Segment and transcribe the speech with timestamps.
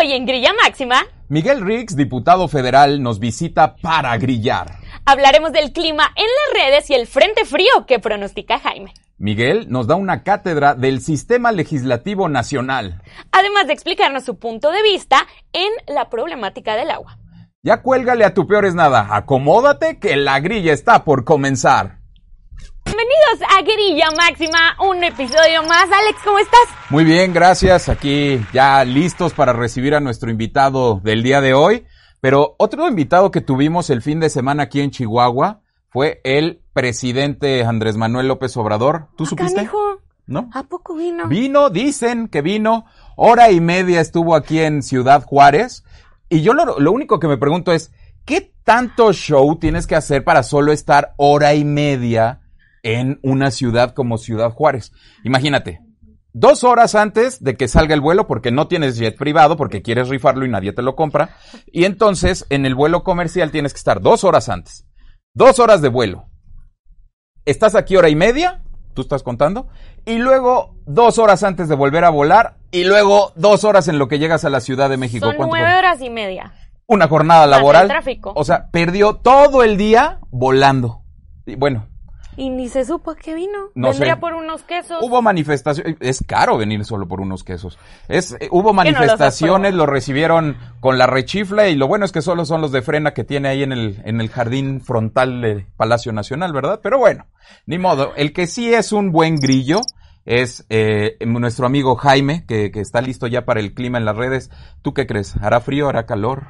[0.00, 4.78] Hoy en Grilla Máxima, Miguel Riggs, diputado federal, nos visita para grillar.
[5.04, 8.94] hablaremos del clima en las redes y el frente frío que pronostica Jaime.
[9.18, 13.02] Miguel nos da una cátedra del sistema legislativo nacional.
[13.30, 17.18] Además de explicarnos su punto de vista en la problemática del agua.
[17.62, 19.08] Ya cuélgale a tu peor es nada.
[19.10, 21.99] Acomódate que la grilla está por comenzar.
[23.00, 25.84] Bienvenidos a Grilla Máxima, un episodio más.
[25.84, 26.60] Alex, ¿cómo estás?
[26.90, 27.88] Muy bien, gracias.
[27.88, 31.86] Aquí ya listos para recibir a nuestro invitado del día de hoy.
[32.20, 37.64] Pero otro invitado que tuvimos el fin de semana aquí en Chihuahua fue el presidente
[37.64, 39.06] Andrés Manuel López Obrador.
[39.16, 39.54] ¿Tú supiste?
[39.54, 40.50] Canijo, ¿No?
[40.52, 41.26] ¿A poco vino?
[41.26, 42.84] Vino, dicen que vino,
[43.16, 45.84] hora y media estuvo aquí en Ciudad Juárez.
[46.28, 47.92] Y yo lo, lo único que me pregunto es,
[48.26, 52.40] ¿qué tanto show tienes que hacer para solo estar hora y media
[52.82, 54.92] en una ciudad como Ciudad Juárez?
[55.24, 55.80] Imagínate,
[56.32, 60.08] dos horas antes de que salga el vuelo, porque no tienes jet privado, porque quieres
[60.08, 61.36] rifarlo y nadie te lo compra.
[61.66, 64.86] Y entonces, en el vuelo comercial tienes que estar dos horas antes.
[65.34, 66.26] Dos horas de vuelo.
[67.44, 68.62] Estás aquí hora y media,
[68.94, 69.68] tú estás contando,
[70.04, 74.08] y luego dos horas antes de volver a volar, y luego dos horas en lo
[74.08, 75.26] que llegas a la Ciudad de México.
[75.26, 75.78] Son ¿Cuánto nueve fue?
[75.78, 76.52] horas y media.
[76.86, 77.88] Una jornada el laboral.
[77.88, 78.32] tráfico.
[78.34, 81.02] O sea, perdió todo el día volando.
[81.46, 81.88] Y bueno,
[82.36, 83.70] Y ni se supo que vino.
[83.74, 84.20] No Vendría sé.
[84.20, 84.98] por unos quesos.
[85.02, 85.96] hubo manifestaciones.
[86.00, 87.78] Es caro venir solo por unos quesos.
[88.08, 92.22] Es, eh, hubo no manifestaciones, lo recibieron con la rechifla y lo bueno es que
[92.22, 95.66] solo son los de frena que tiene ahí en el, en el jardín frontal del
[95.76, 96.80] Palacio Nacional, ¿verdad?
[96.82, 97.26] Pero bueno,
[97.66, 98.14] ni modo.
[98.16, 99.80] El que sí es un buen grillo
[100.24, 104.16] es eh, nuestro amigo Jaime, que, que está listo ya para el clima en las
[104.16, 104.50] redes.
[104.82, 105.36] ¿Tú qué crees?
[105.36, 105.88] ¿Hará frío?
[105.88, 106.48] ¿Hará calor?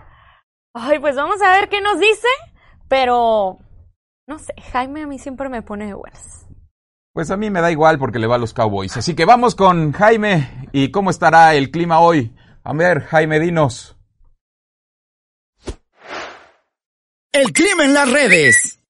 [0.74, 2.28] Ay, pues vamos a ver qué nos dice.
[2.88, 3.58] Pero,
[4.30, 6.46] no sé, Jaime a mí siempre me pone de buenas.
[7.12, 8.96] Pues a mí me da igual porque le va a los Cowboys.
[8.96, 12.32] Así que vamos con Jaime y cómo estará el clima hoy.
[12.62, 13.96] A ver, Jaime, dinos.
[17.32, 18.80] El clima en las redes.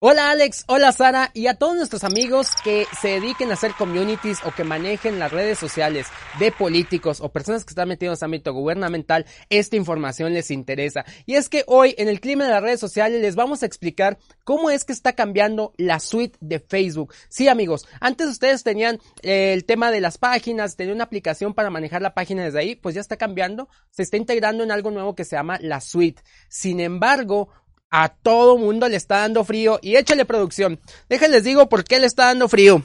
[0.00, 4.38] Hola Alex, hola Sara y a todos nuestros amigos que se dediquen a hacer communities
[4.44, 6.06] o que manejen las redes sociales
[6.38, 11.04] de políticos o personas que están metidos en ámbito gubernamental, esta información les interesa.
[11.26, 14.18] Y es que hoy en el clima de las redes sociales les vamos a explicar
[14.44, 17.12] cómo es que está cambiando la suite de Facebook.
[17.28, 21.70] Sí amigos, antes ustedes tenían eh, el tema de las páginas, tenían una aplicación para
[21.70, 25.16] manejar la página desde ahí, pues ya está cambiando, se está integrando en algo nuevo
[25.16, 26.22] que se llama la suite.
[26.48, 27.48] Sin embargo,
[27.90, 30.80] a todo mundo le está dando frío y échale producción.
[31.08, 32.82] Déjenles digo por qué le está dando frío.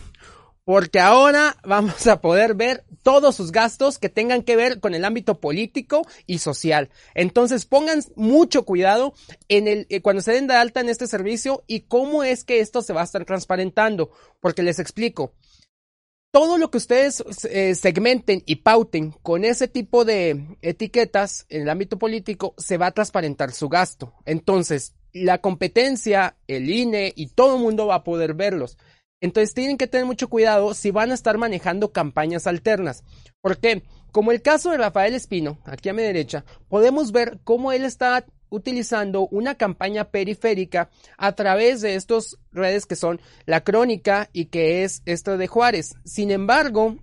[0.66, 5.04] Porque ahora vamos a poder ver todos sus gastos que tengan que ver con el
[5.04, 6.90] ámbito político y social.
[7.16, 9.14] Entonces pongan mucho cuidado
[9.50, 12.62] en el, eh, cuando se den de alta en este servicio y cómo es que
[12.62, 14.12] esto se va a estar transparentando.
[14.40, 15.34] Porque les explico.
[16.34, 21.70] Todo lo que ustedes eh, segmenten y pauten con ese tipo de etiquetas en el
[21.70, 24.16] ámbito político se va a transparentar su gasto.
[24.26, 28.80] Entonces, la competencia, el INE y todo el mundo va a poder verlos.
[29.22, 33.04] Entonces tienen que tener mucho cuidado si van a estar manejando campañas alternas.
[33.40, 33.84] ¿Por qué?
[34.12, 38.26] Como el caso de Rafael Espino, aquí a mi derecha, podemos ver cómo él está
[38.54, 44.84] utilizando una campaña periférica a través de estas redes que son la crónica y que
[44.84, 45.96] es esto de Juárez.
[46.06, 46.98] Sin embargo,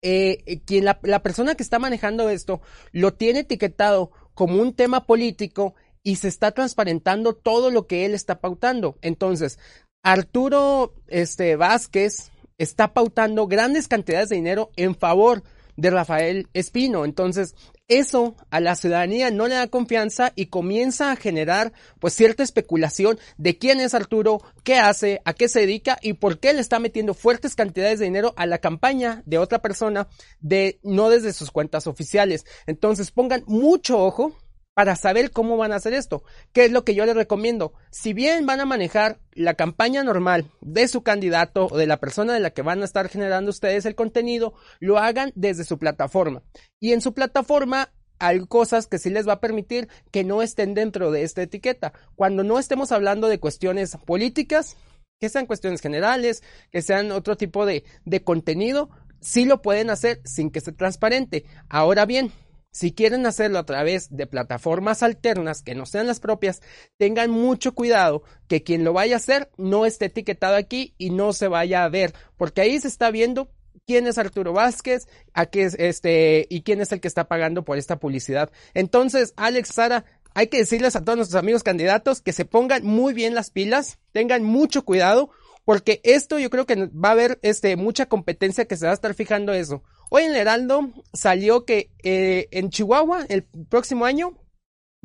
[0.00, 2.62] eh, quien la, persona que está manejando esto
[2.92, 8.14] lo tiene etiquetado como un tema político y se está transparentando todo lo que él
[8.14, 8.96] está pautando.
[9.02, 9.58] Entonces,
[10.02, 15.42] Arturo este, Vázquez está pautando grandes cantidades de dinero en favor
[15.76, 17.04] de Rafael Espino.
[17.04, 17.54] Entonces,
[17.88, 23.18] eso a la ciudadanía no le da confianza y comienza a generar pues cierta especulación
[23.38, 26.78] de quién es Arturo, qué hace, a qué se dedica y por qué le está
[26.78, 30.08] metiendo fuertes cantidades de dinero a la campaña de otra persona
[30.40, 32.44] de no desde sus cuentas oficiales.
[32.66, 34.36] Entonces, pongan mucho ojo
[34.76, 36.22] para saber cómo van a hacer esto.
[36.52, 37.72] ¿Qué es lo que yo les recomiendo?
[37.90, 42.34] Si bien van a manejar la campaña normal de su candidato o de la persona
[42.34, 46.42] de la que van a estar generando ustedes el contenido, lo hagan desde su plataforma.
[46.78, 50.74] Y en su plataforma hay cosas que sí les va a permitir que no estén
[50.74, 51.94] dentro de esta etiqueta.
[52.14, 54.76] Cuando no estemos hablando de cuestiones políticas,
[55.18, 58.90] que sean cuestiones generales, que sean otro tipo de, de contenido,
[59.22, 61.46] sí lo pueden hacer sin que esté transparente.
[61.70, 62.30] Ahora bien,
[62.76, 66.60] si quieren hacerlo a través de plataformas alternas que no sean las propias,
[66.98, 71.32] tengan mucho cuidado que quien lo vaya a hacer no esté etiquetado aquí y no
[71.32, 73.50] se vaya a ver, porque ahí se está viendo
[73.86, 77.64] quién es Arturo Vázquez, a qué es este y quién es el que está pagando
[77.64, 78.50] por esta publicidad.
[78.74, 83.14] Entonces, Alex Sara, hay que decirles a todos nuestros amigos candidatos que se pongan muy
[83.14, 85.30] bien las pilas, tengan mucho cuidado,
[85.64, 88.94] porque esto yo creo que va a haber este mucha competencia que se va a
[88.94, 89.82] estar fijando eso.
[90.10, 94.38] Hoy en el Heraldo salió que eh, en Chihuahua el próximo año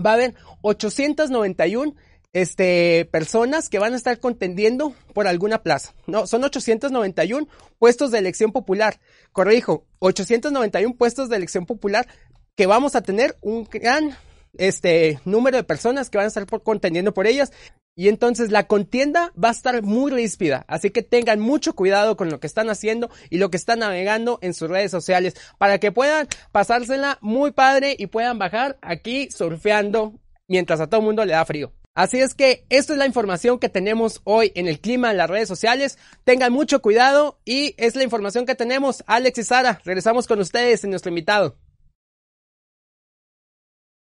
[0.03, 1.95] va a haber 891
[2.33, 5.94] este, personas que van a estar contendiendo por alguna plaza.
[6.07, 9.00] No, son 891 puestos de elección popular.
[9.31, 12.07] Corrijo, 891 puestos de elección popular
[12.56, 14.15] que vamos a tener un gran
[14.57, 17.51] este número de personas que van a estar por, contendiendo por ellas.
[17.95, 22.29] Y entonces la contienda va a estar muy ríspida, así que tengan mucho cuidado con
[22.29, 25.91] lo que están haciendo y lo que están navegando en sus redes sociales para que
[25.91, 30.13] puedan pasársela muy padre y puedan bajar aquí surfeando
[30.47, 31.73] mientras a todo el mundo le da frío.
[31.93, 35.29] Así es que esta es la información que tenemos hoy en el clima en las
[35.29, 35.97] redes sociales.
[36.23, 39.03] Tengan mucho cuidado y es la información que tenemos.
[39.07, 41.57] Alex y Sara, regresamos con ustedes en nuestro invitado.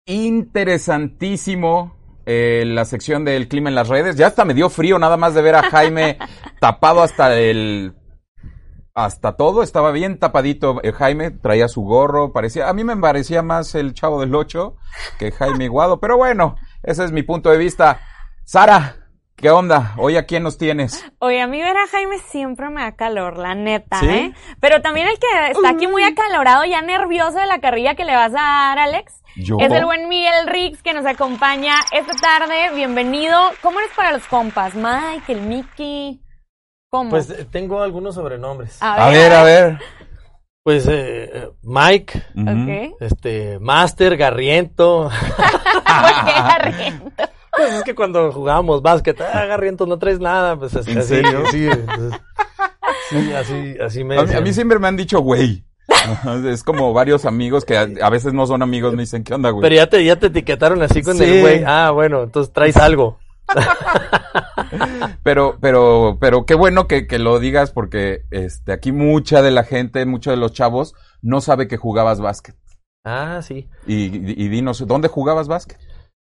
[0.06, 4.16] Interesantísimo eh, la sección del clima en las redes.
[4.16, 6.18] Ya hasta me dio frío nada más de ver a Jaime
[6.60, 7.94] tapado hasta el
[8.94, 13.42] hasta todo, estaba bien tapadito eh, Jaime, traía su gorro, parecía, a mí me parecía
[13.42, 14.76] más el chavo del ocho
[15.18, 16.54] que Jaime Iguado, pero bueno,
[16.84, 18.00] ese es mi punto de vista.
[18.44, 19.03] Sara,
[19.44, 19.92] ¿qué onda?
[19.98, 21.04] Hoy a quién nos tienes?
[21.18, 24.32] Oye, a mí ver a Jaime siempre me da calor, la neta, ¿eh?
[24.58, 28.14] Pero también el que está aquí muy acalorado, ya nervioso de la carrilla que le
[28.16, 29.20] vas a dar, Alex.
[29.36, 29.58] ¿Yo?
[29.60, 32.74] Es el buen Miguel Riggs que nos acompaña esta tarde.
[32.74, 33.38] Bienvenido.
[33.60, 34.74] ¿Cómo eres para los compas?
[34.74, 36.22] Mike, el Mickey.
[36.88, 37.10] ¿Cómo?
[37.10, 38.78] Pues eh, tengo algunos sobrenombres.
[38.80, 39.78] A ver, a ver.
[40.62, 42.22] Pues eh, Mike,
[42.98, 45.10] este, Master, Garriento.
[45.36, 47.33] ¿Por qué Garriento?
[47.56, 50.56] Pues es que cuando jugábamos básquet, ah, Garriento, no traes nada.
[50.58, 51.42] Pues así, ¿En así, serio?
[51.50, 52.20] sí, entonces,
[53.10, 55.64] sí, así, así me A mí, a mí siempre me han dicho güey.
[56.46, 59.50] Es como varios amigos que a, a veces no son amigos, me dicen, ¿qué onda,
[59.50, 59.62] güey?
[59.62, 61.24] Pero ya te, ya te etiquetaron así con Sí.
[61.24, 61.62] el güey.
[61.66, 63.18] Ah, bueno, entonces traes algo.
[65.22, 69.64] Pero, pero, pero qué bueno que, que lo digas porque este, aquí mucha de la
[69.64, 72.56] gente, muchos de los chavos no sabe que jugabas básquet.
[73.04, 73.68] Ah, sí.
[73.86, 75.78] Y, y, y dinos, ¿dónde jugabas básquet?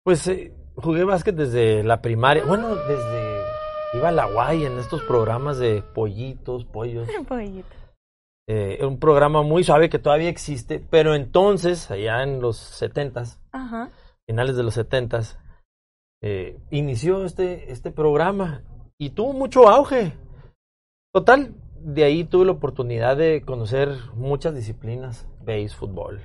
[0.03, 2.43] Pues eh, jugué básquet desde la primaria.
[2.45, 3.39] Bueno, desde...
[3.93, 7.07] Iba a la guay en estos programas de pollitos, pollos.
[7.27, 7.75] Pollito.
[8.47, 13.89] Eh, un programa muy suave que todavía existe, pero entonces, allá en los setentas, Ajá.
[14.27, 15.39] finales de los setentas,
[16.21, 18.63] eh, inició este, este programa
[18.97, 20.13] y tuvo mucho auge.
[21.13, 26.21] Total, de ahí tuve la oportunidad de conocer muchas disciplinas, base, fútbol,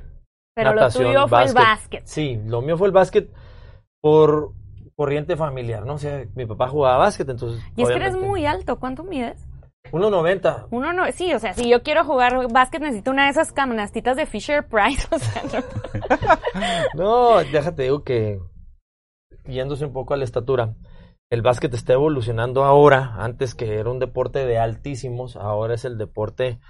[0.54, 2.06] Pero natación, lo tuyo fue el básquet.
[2.06, 3.30] Sí, lo mío fue el básquet
[4.04, 4.52] por
[4.96, 5.94] corriente familiar, ¿no?
[5.94, 7.64] O sea, mi papá jugaba básquet, entonces...
[7.74, 8.78] Y es que eres muy alto.
[8.78, 9.48] ¿Cuánto mides?
[9.92, 10.66] 1.90.
[10.70, 14.18] Uno no, sí, o sea, si yo quiero jugar básquet necesito una de esas canastitas
[14.18, 15.42] de Fisher Price, o sea,
[16.94, 17.02] no.
[17.02, 18.40] No, déjate digo que
[19.46, 20.74] yéndose un poco a la estatura,
[21.30, 25.96] el básquet está evolucionando ahora, antes que era un deporte de altísimos, ahora es el
[25.96, 26.60] deporte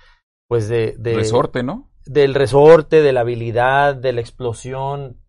[0.47, 1.91] pues de, de Resorte, ¿no?
[2.07, 5.21] del resorte, de la habilidad, de la explosión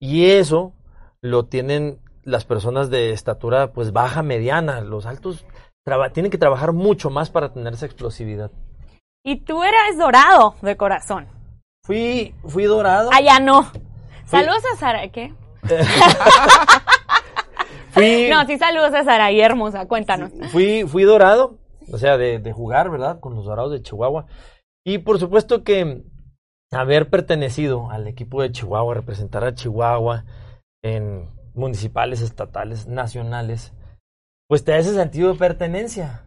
[0.00, 0.72] y eso
[1.20, 5.44] lo tienen las personas de estatura pues baja, mediana, los altos
[6.12, 8.50] tienen que trabajar mucho más para tener esa explosividad.
[9.24, 11.28] Y tú eras dorado de corazón.
[11.84, 13.10] Fui fui dorado.
[13.12, 13.70] Allá no.
[14.24, 15.32] Saludos a Sara, ¿qué?
[17.90, 20.32] Fui No, sí saludos a Sara y hermosa, cuéntanos.
[20.50, 21.58] Fui, fui dorado,
[21.92, 23.20] o sea, de, de jugar, ¿verdad?
[23.20, 24.26] Con los dorados de Chihuahua.
[24.84, 26.02] Y por supuesto que
[26.72, 30.24] haber pertenecido al equipo de Chihuahua, representar a Chihuahua
[30.82, 33.72] en municipales, estatales, nacionales,
[34.48, 36.24] pues te da ese sentido de pertenencia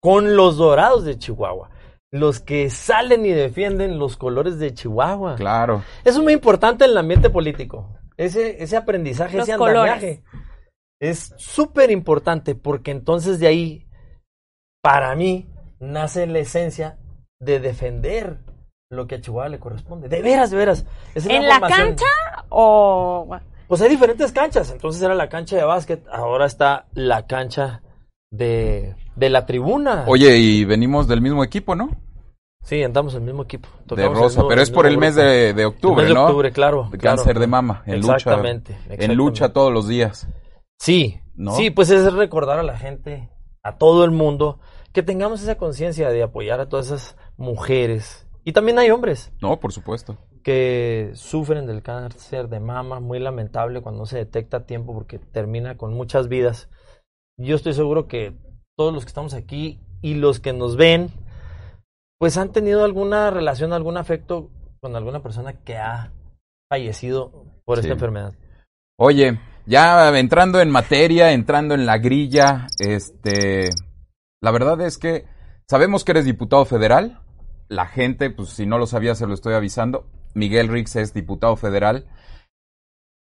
[0.00, 1.70] con los dorados de Chihuahua.
[2.12, 5.34] Los que salen y defienden los colores de Chihuahua.
[5.34, 5.82] Claro.
[6.04, 7.98] Eso es muy importante en el ambiente político.
[8.16, 9.92] Ese, ese aprendizaje, Los ese colores.
[9.92, 10.22] andamiaje.
[11.00, 13.88] Es súper importante porque entonces de ahí,
[14.80, 15.50] para mí,
[15.80, 16.98] nace la esencia
[17.40, 18.38] de defender
[18.90, 20.08] lo que a Chihuahua le corresponde.
[20.08, 20.86] De veras, de veras.
[21.14, 22.06] Es ¿En la cancha
[22.48, 23.28] o...?
[23.68, 24.70] Pues hay diferentes canchas.
[24.70, 27.82] Entonces era la cancha de básquet, ahora está la cancha
[28.30, 30.04] de, de la tribuna.
[30.06, 31.90] Oye, y venimos del mismo equipo, ¿no?
[32.62, 33.68] Sí, andamos en el mismo equipo.
[33.94, 36.24] De Rosa, mismo- pero es por el mes de, de octubre, El mes de ¿no?
[36.26, 36.88] octubre, claro.
[36.90, 37.16] De claro.
[37.18, 38.14] cáncer de mama, en lucha.
[38.16, 40.26] Exactamente, En lucha todos los días.
[40.78, 41.54] Sí, ¿No?
[41.56, 43.28] sí, pues es recordar a la gente,
[43.62, 44.60] a todo el mundo,
[44.92, 48.23] que tengamos esa conciencia de apoyar a todas esas mujeres.
[48.44, 50.18] Y también hay hombres No, por supuesto.
[50.42, 55.18] que sufren del cáncer de mama, muy lamentable cuando no se detecta a tiempo porque
[55.18, 56.68] termina con muchas vidas.
[57.38, 58.36] Yo estoy seguro que
[58.76, 61.08] todos los que estamos aquí y los que nos ven,
[62.18, 66.12] pues han tenido alguna relación, algún afecto con alguna persona que ha
[66.70, 67.82] fallecido por Sí.
[67.84, 68.34] esta enfermedad.
[68.98, 73.70] Oye, ya entrando en materia, entrando en la grilla, este,
[74.42, 75.24] la verdad es que
[75.68, 77.20] sabemos que eres diputado federal.
[77.74, 80.06] La gente, pues si no lo sabía, se lo estoy avisando.
[80.34, 82.06] Miguel Rix es diputado federal.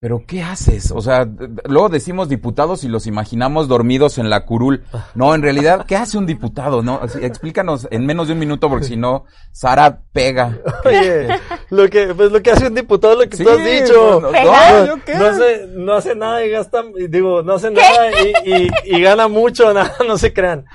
[0.03, 0.89] Pero ¿qué haces?
[0.89, 1.27] O sea,
[1.65, 4.83] luego decimos diputados y los imaginamos dormidos en la curul.
[5.13, 6.81] No, en realidad, ¿qué hace un diputado?
[6.81, 10.57] No, Así, explícanos en menos de un minuto porque si no, Sara pega.
[10.85, 11.27] Oye,
[11.69, 14.19] lo que, pues lo que hace un diputado, lo que Sí, tú has dicho.
[14.21, 15.13] no, no, no, ¿yo qué?
[15.13, 18.09] No hace, no hace nada y gasta, y digo, no hace nada
[18.43, 20.65] y, y, y gana mucho, nada, no se crean.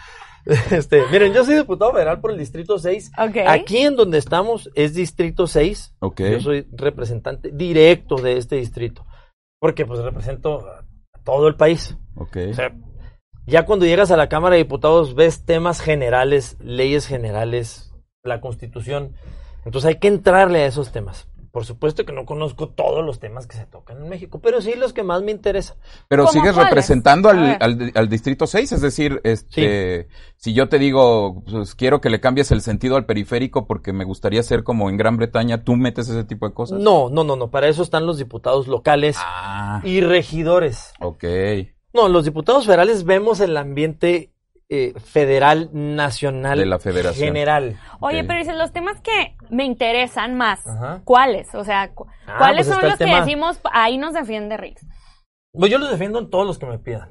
[0.70, 3.12] Este, miren, yo soy diputado federal por el distrito 6.
[3.18, 3.36] Ok.
[3.46, 5.96] Aquí en donde estamos es distrito 6.
[6.00, 6.20] Ok.
[6.20, 9.04] Yo soy representante directo de este distrito.
[9.60, 10.84] Porque pues represento a
[11.24, 11.96] todo el país.
[12.14, 12.72] O sea,
[13.46, 19.14] ya cuando llegas a la Cámara de Diputados ves temas generales, leyes generales, la Constitución.
[19.64, 21.28] Entonces hay que entrarle a esos temas.
[21.56, 24.74] Por supuesto que no conozco todos los temas que se tocan en México, pero sí
[24.76, 25.78] los que más me interesan.
[26.06, 26.68] Pero ¿Cómo sigues cuáles?
[26.68, 27.56] representando al,
[27.94, 32.50] al distrito 6, es decir, este, si yo te digo, pues quiero que le cambies
[32.50, 36.24] el sentido al periférico porque me gustaría ser como en Gran Bretaña, ¿tú metes ese
[36.24, 36.78] tipo de cosas?
[36.78, 37.50] No, no, no, no.
[37.50, 40.92] Para eso están los diputados locales Ah, y regidores.
[41.00, 41.24] ok.
[41.94, 44.30] No, los diputados federales vemos el ambiente
[44.68, 47.26] eh, federal, nacional, De la federación.
[47.28, 47.78] general.
[48.00, 51.00] Oye, pero dices, los temas que me interesan más, Ajá.
[51.04, 51.54] ¿cuáles?
[51.54, 54.84] O sea, cu- Ah, ¿cuáles pues son los que decimos, ahí nos defiende Rix?
[55.52, 57.10] Pues yo los defiendo en todos los que me pidan.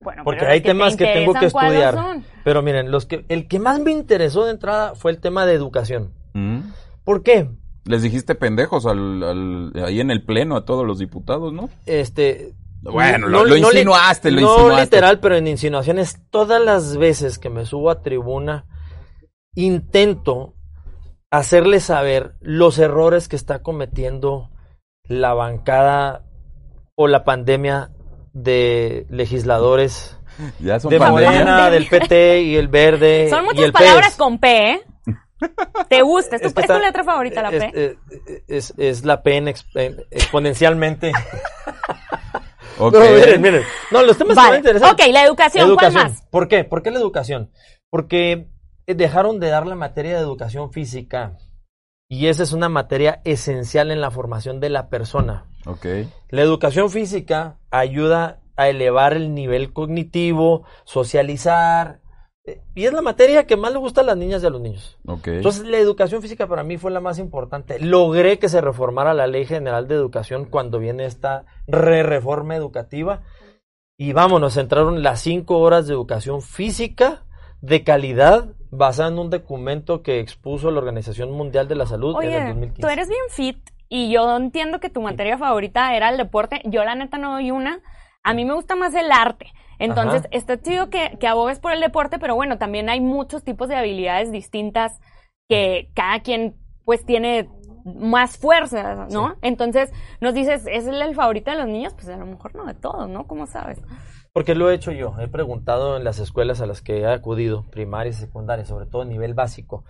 [0.00, 1.94] Bueno, Porque pero hay te temas que tengo que interesan, ¿cuáles estudiar.
[1.94, 2.24] son?
[2.44, 5.54] Pero miren, los que, el que más me interesó de entrada fue el tema de
[5.54, 6.12] educación.
[6.34, 6.60] Mm.
[7.02, 7.48] ¿Por qué?
[7.84, 11.68] Les dijiste pendejos al, al- ahí en el pleno a todos los diputados, ¿no?
[11.86, 12.52] Este.
[12.82, 14.82] Bueno, lo- lo insinuaste, lo no insinuaste.
[14.84, 18.66] literal, pero en insinuaciones, todas las veces que me subo a tribuna,
[19.54, 20.54] intento
[21.30, 24.50] hacerle saber los errores que está cometiendo
[25.04, 26.24] la bancada
[26.94, 27.90] o la pandemia
[28.32, 30.18] de legisladores
[30.60, 31.30] Ya son de pandemia.
[31.30, 33.28] Morena, del PT y el Verde.
[33.30, 34.16] Son y muchas el palabras PES.
[34.16, 34.80] con P, ¿eh?
[35.88, 36.36] ¿Te gusta?
[36.36, 37.56] ¿Es tu, Es que es tu está- letra favorita, la P?
[37.56, 37.96] es, eh,
[38.48, 41.12] es- es la P en exp- en- exponencialmente.
[42.78, 42.94] Ok.
[42.94, 43.62] No, miren, miren.
[43.90, 44.52] No, los temas Vale.
[44.52, 44.92] me interesan.
[44.92, 46.22] Ok, la educación, ¿cuál más?
[46.30, 46.64] ¿Por qué?
[46.64, 47.50] ¿Por qué la educación?
[47.90, 48.48] Porque
[48.86, 51.38] dejaron de dar la materia de educación física.
[52.08, 55.46] Y esa es una materia esencial en la formación de la persona.
[55.66, 55.86] Ok.
[56.28, 62.00] La educación física ayuda a elevar el nivel cognitivo, socializar.
[62.74, 64.98] Y es la materia que más le gusta a las niñas y a los niños.
[65.24, 67.78] Entonces, la educación física para mí fue la más importante.
[67.78, 73.22] Logré que se reformara la Ley General de Educación cuando viene esta re-reforma educativa.
[73.98, 77.24] Y vámonos, entraron las cinco horas de educación física
[77.62, 82.28] de calidad basada en un documento que expuso la Organización Mundial de la Salud en
[82.30, 82.82] el Oye, 2015.
[82.82, 86.60] tú eres bien fit y yo entiendo que tu materia favorita era el deporte.
[86.64, 87.80] Yo la neta no doy una.
[88.26, 89.52] A mí me gusta más el arte.
[89.78, 90.28] Entonces, Ajá.
[90.32, 93.76] está chido que, que abogues por el deporte, pero bueno, también hay muchos tipos de
[93.76, 94.98] habilidades distintas
[95.48, 97.48] que cada quien pues tiene
[97.84, 99.36] más fuerza, ¿no?
[99.42, 101.94] Entonces, nos dices, ¿es el, favorito de los niños?
[101.94, 103.28] Pues a lo mejor no de todos, ¿no?
[103.28, 103.78] ¿Cómo sabes?
[104.32, 105.14] Porque lo he hecho yo.
[105.20, 109.02] He preguntado en las escuelas a las que he acudido, primarias y secundarias, sobre todo
[109.02, 109.84] a nivel básico.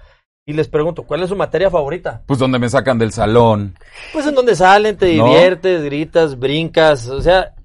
[0.45, 2.23] Y les pregunto, ¿cuál es su materia favorita?
[2.27, 3.75] Pues donde me sacan del salón.
[4.13, 5.25] Pues en donde salen, te ¿No?
[5.25, 7.56] diviertes, gritas, brincas, o sea.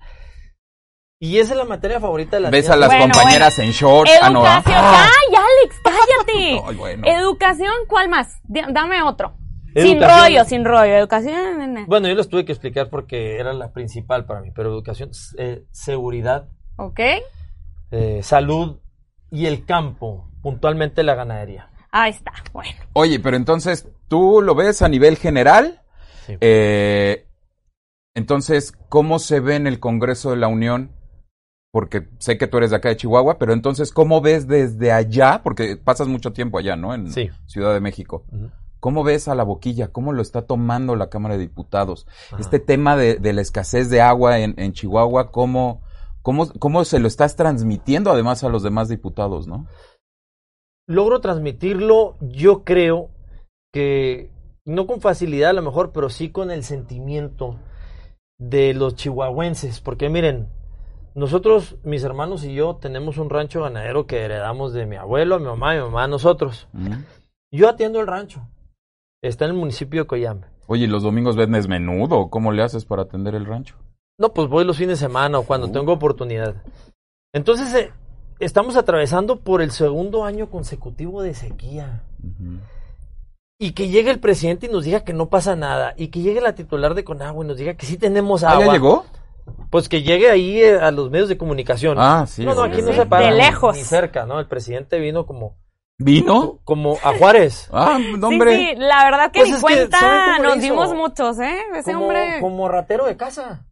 [1.24, 4.12] Y esa es la materia favorita de las Ves a las Bueno, compañeras en shorts.
[4.24, 4.76] Ah, no, Educación.
[4.76, 5.06] ah.
[5.08, 6.62] ¡Ay, Alex, cállate!
[6.68, 7.04] Ay, bueno.
[7.08, 8.40] Educación, ¿cuál más?
[8.46, 9.36] D- dame otro.
[9.76, 10.96] Sin rollo, sin rollo.
[10.96, 11.86] Educación.
[11.88, 15.64] Bueno, yo los tuve que explicar porque era la principal para mí, pero educación, eh,
[15.70, 17.00] seguridad, ¿Ok?
[17.92, 18.80] eh, salud
[19.30, 21.70] y el campo, puntualmente la ganadería.
[21.92, 22.34] Ahí está.
[22.52, 22.72] Bueno.
[22.94, 25.84] Oye, pero entonces, ¿tú lo ves a nivel general?
[26.26, 26.36] Sí.
[26.42, 27.28] Eh,
[28.16, 30.92] entonces, ¿cómo se ve en el Congreso de la Unión?
[31.72, 35.42] Porque sé que tú eres de acá de Chihuahua, pero entonces, ¿cómo ves desde allá?
[35.44, 36.94] Porque pasas mucho tiempo allá, ¿no?
[36.94, 37.30] En Sí.
[37.46, 38.26] Ciudad de México.
[38.82, 39.88] ¿Cómo ves a la boquilla?
[39.90, 42.08] ¿Cómo lo está tomando la Cámara de Diputados?
[42.28, 42.42] Ajá.
[42.42, 45.82] Este tema de, de la escasez de agua en, en Chihuahua, ¿cómo,
[46.22, 49.68] cómo, ¿cómo se lo estás transmitiendo además a los demás diputados, no?
[50.88, 53.12] logro transmitirlo, yo creo
[53.72, 54.30] que
[54.66, 57.56] no con facilidad a lo mejor, pero sí con el sentimiento
[58.38, 60.50] de los chihuahuenses, porque miren,
[61.16, 65.46] nosotros, mis hermanos y yo, tenemos un rancho ganadero que heredamos de mi abuelo, mi
[65.46, 66.68] mamá, mi mamá, nosotros.
[67.52, 68.48] Yo atiendo el rancho,
[69.22, 70.46] está en el municipio de Coyame.
[70.68, 72.30] Oye, ¿y los domingos vendes menudo?
[72.30, 73.76] ¿Cómo le haces para atender el rancho?
[74.18, 75.72] No, pues voy los fines de semana o cuando Uh.
[75.72, 76.56] tengo oportunidad.
[77.34, 77.92] Entonces, eh,
[78.40, 82.04] estamos atravesando por el segundo año consecutivo de sequía.
[83.60, 85.94] Y que llegue el presidente y nos diga que no pasa nada.
[85.98, 88.66] Y que llegue la titular de Conagua y nos diga que sí tenemos ¿Ah, agua.
[88.68, 89.06] ya llegó?
[89.70, 91.98] Pues que llegue ahí eh, a los medios de comunicación.
[92.00, 92.44] Ah, sí.
[92.46, 92.88] no, no, sí, aquí sí.
[92.88, 93.26] no se para.
[93.26, 93.76] De ni- lejos.
[93.76, 94.40] Ni cerca, ¿no?
[94.40, 95.58] El presidente vino como
[96.00, 96.60] ¿Vino?
[96.64, 97.70] Como a Juárez.
[97.74, 98.56] Ah, no, hombre.
[98.58, 101.40] Sí, sí, la verdad que Pues ni es que, cuenta ¿sabe cómo nos dimos muchos,
[101.40, 101.58] ¿eh?
[101.76, 103.66] Ese como, hombre como ratero de casa.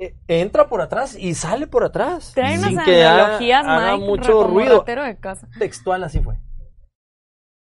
[0.00, 2.32] E- entra por atrás y sale por atrás.
[2.34, 4.78] trae sin unas que analogías, haga Mike, mucho como ruido.
[4.80, 5.48] ratero de casa.
[5.58, 6.38] Textual así fue.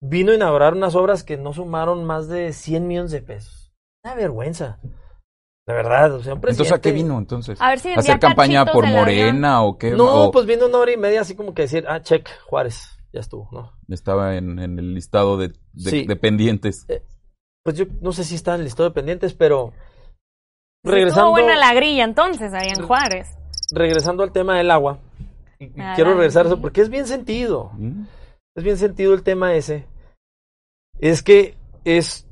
[0.02, 3.72] Vino a inaugurar unas obras que no sumaron más de 100 millones de pesos.
[4.04, 4.80] Una vergüenza.
[5.68, 7.60] De verdad, o sea, un Entonces, ¿a qué presidente- vino entonces?
[7.60, 8.86] A ver si vendía ¿Hacer campaña por.
[8.86, 9.92] Morena o qué?
[9.92, 12.88] No, O pues vino una hora y media así como que decir, ah, check, Juárez,
[13.12, 13.72] ya estuvo, ¿no?
[13.90, 16.06] Estaba en, en el listado de, de- Sí.
[16.06, 16.86] de pendientes.
[17.64, 19.74] Pues yo no sé si está en el listado de pendientes, pero
[20.84, 23.28] Sí, regresando, Estuvo buena la grilla entonces, ahí en Juárez.
[23.72, 25.00] regresando al tema del agua,
[25.80, 27.72] Ah, quiero regresar a eso porque es bien sentido.
[27.74, 28.04] ¿Mm?
[28.58, 29.86] es bien sentido el tema ese,
[31.00, 32.26] es que es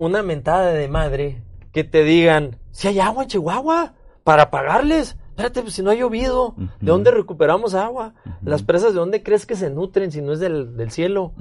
[0.00, 1.42] una mentada de madre
[1.78, 3.94] que te digan, si hay agua en Chihuahua,
[4.24, 5.16] para pagarles.
[5.28, 6.56] Espérate, pues si no ha llovido.
[6.56, 8.14] ¿de dónde recuperamos agua?
[8.42, 11.34] Las presas, ¿de dónde crees que se nutren si no es del, del cielo?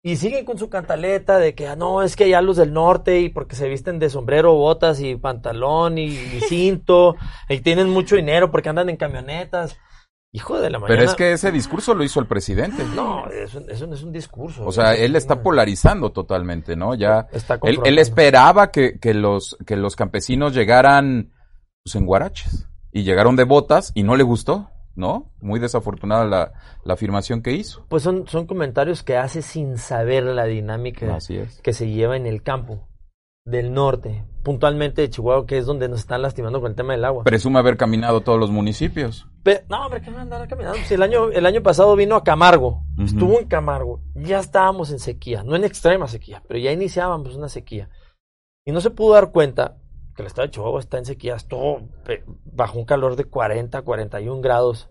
[0.00, 3.18] Y siguen con su cantaleta de que, ah, no, es que allá los del norte
[3.18, 7.16] y porque se visten de sombrero, botas y pantalón y, y cinto
[7.48, 9.76] y tienen mucho dinero porque andan en camionetas.
[10.36, 10.98] Hijo de la mañana.
[10.98, 12.82] Pero es que ese discurso lo hizo el presidente.
[12.96, 14.66] No, eso, eso no es un discurso.
[14.66, 16.96] O sea, él es está polarizando totalmente, ¿no?
[16.96, 21.30] Ya Está él, él esperaba que, que los que los campesinos llegaran
[21.84, 25.30] pues, en guaraches y llegaron de botas y no le gustó, ¿no?
[25.40, 27.86] Muy desafortunada la, la afirmación que hizo.
[27.88, 31.60] Pues son, son comentarios que hace sin saber la dinámica Así es.
[31.60, 32.88] que se lleva en el campo
[33.44, 37.04] del norte, puntualmente de Chihuahua, que es donde nos están lastimando con el tema del
[37.04, 37.24] agua.
[37.24, 39.26] Presume haber caminado todos los municipios.
[39.42, 40.78] Pe- no, hombre, ¿qué me andar caminando?
[40.84, 43.02] Si el año, el año pasado vino a Camargo, Ujú.
[43.04, 47.48] estuvo en Camargo, ya estábamos en sequía, no en extrema sequía, pero ya iniciábamos una
[47.48, 47.88] sequía.
[48.64, 49.78] Y no se pudo dar cuenta
[50.14, 53.82] que el estado de Chihuahua está en sequía, estuvo pe- bajo un calor de 40,
[53.82, 54.88] 41 grados.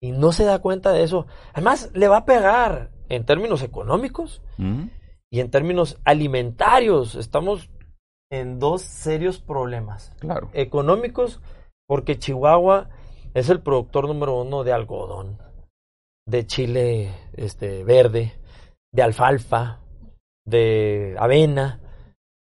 [0.00, 1.26] Y no se da cuenta de eso.
[1.54, 4.88] Además, le va a pegar en términos económicos ¿Mm?
[5.30, 7.14] y en términos alimentarios.
[7.14, 7.70] Estamos
[8.40, 10.48] en dos serios problemas Claro.
[10.52, 11.40] económicos
[11.86, 12.88] porque Chihuahua
[13.34, 15.38] es el productor número uno de algodón,
[16.26, 18.32] de chile este, verde,
[18.92, 19.80] de alfalfa,
[20.46, 21.80] de avena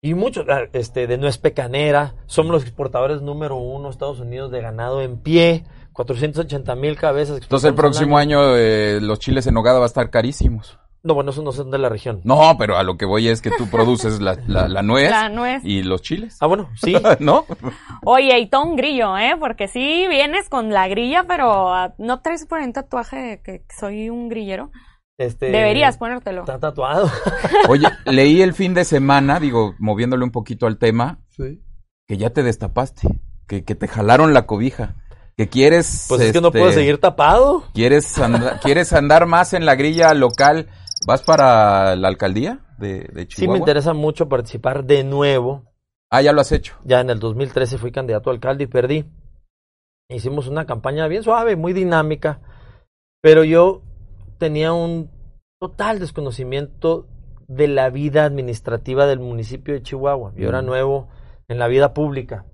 [0.02, 2.14] y mucho ah, este, de nuez pecanera.
[2.26, 7.40] Somos los exportadores número uno Estados Unidos de ganado en pie, 480 mil cabezas.
[7.40, 10.78] Entonces el próximo año eh, los chiles en nogada va a estar carísimos.
[11.04, 12.20] No, bueno, esos no son de la región.
[12.22, 15.28] No, pero a lo que voy es que tú produces la, la, la nuez La
[15.28, 15.60] nuez.
[15.64, 16.36] y los chiles.
[16.40, 16.94] Ah, bueno, sí.
[17.18, 17.44] ¿No?
[18.04, 19.34] Oye, y todo un grillo, ¿eh?
[19.38, 23.42] Porque sí vienes con la grilla, pero ah, no traes por ahí un tatuaje de
[23.42, 24.70] que soy un grillero.
[25.18, 26.42] Este, Deberías ponértelo.
[26.42, 27.10] Está tatuado.
[27.68, 31.18] Oye, leí el fin de semana, digo, moviéndole un poquito al tema,
[32.06, 33.08] que ya te destapaste,
[33.46, 34.94] que, que te jalaron la cobija,
[35.36, 36.06] que quieres...
[36.08, 37.64] Pues es que no este, puedo seguir tapado.
[37.74, 40.68] ¿Quieres andar, ¿Quieres andar más en la grilla local?
[41.06, 43.52] ¿Vas para la alcaldía de, de Sí Chihuahua?
[43.54, 45.64] me interesa mucho participar de nuevo.
[46.10, 46.74] Ah, ya lo has hecho.
[46.84, 49.04] Ya en el 2013 fui candidato a alcalde y perdí.
[50.08, 52.40] Hicimos una campaña bien suave, muy dinámica,
[53.22, 53.82] pero yo
[54.38, 55.10] tenía un
[55.58, 57.06] total desconocimiento
[57.48, 60.32] de la vida administrativa del municipio de Chihuahua.
[60.36, 60.66] Yo era Mm.
[60.66, 61.08] nuevo
[61.48, 62.44] en la vida pública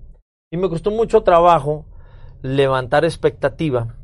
[0.53, 1.85] y me costó mucho trabajo
[2.43, 3.97] levantar expectativa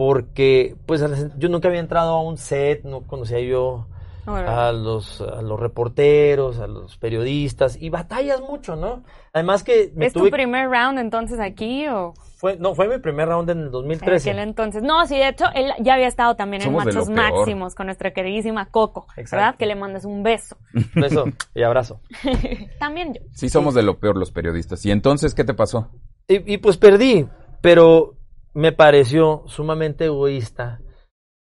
[0.00, 1.04] porque pues
[1.36, 3.86] yo nunca había entrado a un set, no conocía yo
[4.26, 9.02] a los, a los reporteros, a los periodistas, y batallas mucho, ¿no?
[9.34, 13.28] Además que me ¿Es tu primer round entonces aquí o fue, no, fue mi primer
[13.28, 14.30] round en el en 2013.
[14.30, 14.82] aquel entonces?
[14.82, 17.10] No, sí, de hecho, él ya había estado también Somos en Machos.
[17.10, 19.20] Máximos con nuestra queridísima Coco, ¿verdad?
[19.20, 19.58] Exacto.
[19.58, 20.56] Que le mandes un beso.
[20.94, 22.00] Beso y abrazo.
[22.78, 23.20] también yo.
[23.34, 24.86] Sí, somos de lo peor los periodistas.
[24.86, 25.90] ¿Y entonces qué te pasó?
[26.26, 27.28] Y, y pues perdí,
[27.60, 28.14] pero
[28.54, 30.80] me pareció sumamente egoísta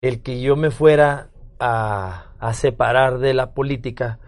[0.02, 4.20] el que yo me fuera a, a separar de la política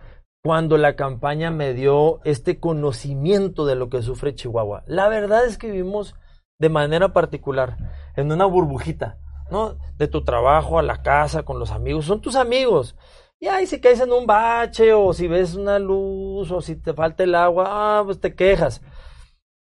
[0.43, 4.83] cuando la campaña me dio este conocimiento de lo que sufre Chihuahua.
[4.87, 6.15] La verdad es que vivimos
[6.59, 7.77] de manera particular
[8.15, 9.17] en una burbujita,
[9.51, 9.77] ¿no?
[9.97, 12.95] De tu trabajo a la casa, con los amigos, son tus amigos.
[13.39, 16.93] Y ahí si caes en un bache o si ves una luz o si te
[16.93, 18.81] falta el agua, ah, pues te quejas.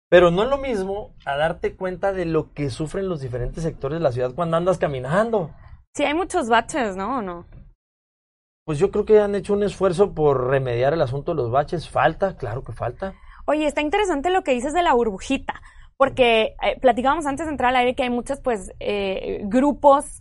[0.09, 3.99] Pero no es lo mismo a darte cuenta de lo que sufren los diferentes sectores
[3.99, 5.51] de la ciudad cuando andas caminando.
[5.93, 7.17] Sí, hay muchos baches, ¿no?
[7.17, 7.45] ¿O no?
[8.65, 11.89] Pues yo creo que han hecho un esfuerzo por remediar el asunto de los baches.
[11.89, 13.13] Falta, claro que falta.
[13.45, 15.61] Oye, está interesante lo que dices de la burbujita,
[15.95, 20.19] porque eh, platicábamos antes de entrar al aire que hay muchos, pues, eh, grupos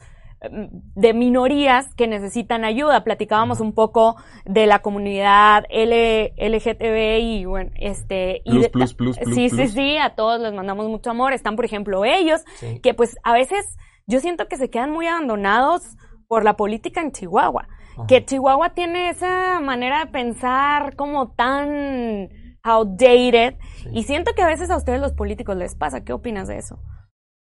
[0.50, 3.04] de minorías que necesitan ayuda.
[3.04, 8.94] Platicábamos un poco de la comunidad L, LGTB y bueno, este y Plus, de- plus,
[8.94, 9.72] plus, plus, sí, sí, plus.
[9.72, 11.32] sí, a todos les mandamos mucho amor.
[11.32, 12.80] Están, por ejemplo, ellos Sí.
[12.82, 13.64] que pues a veces
[14.06, 15.82] yo siento que se quedan muy abandonados
[16.28, 17.68] por la política en Chihuahua.
[18.08, 22.28] Que Chihuahua tiene esa manera de pensar como tan
[22.62, 23.54] outdated.
[23.92, 26.04] Y siento que a veces a ustedes los políticos les pasa.
[26.04, 26.78] ¿Qué opinas de eso?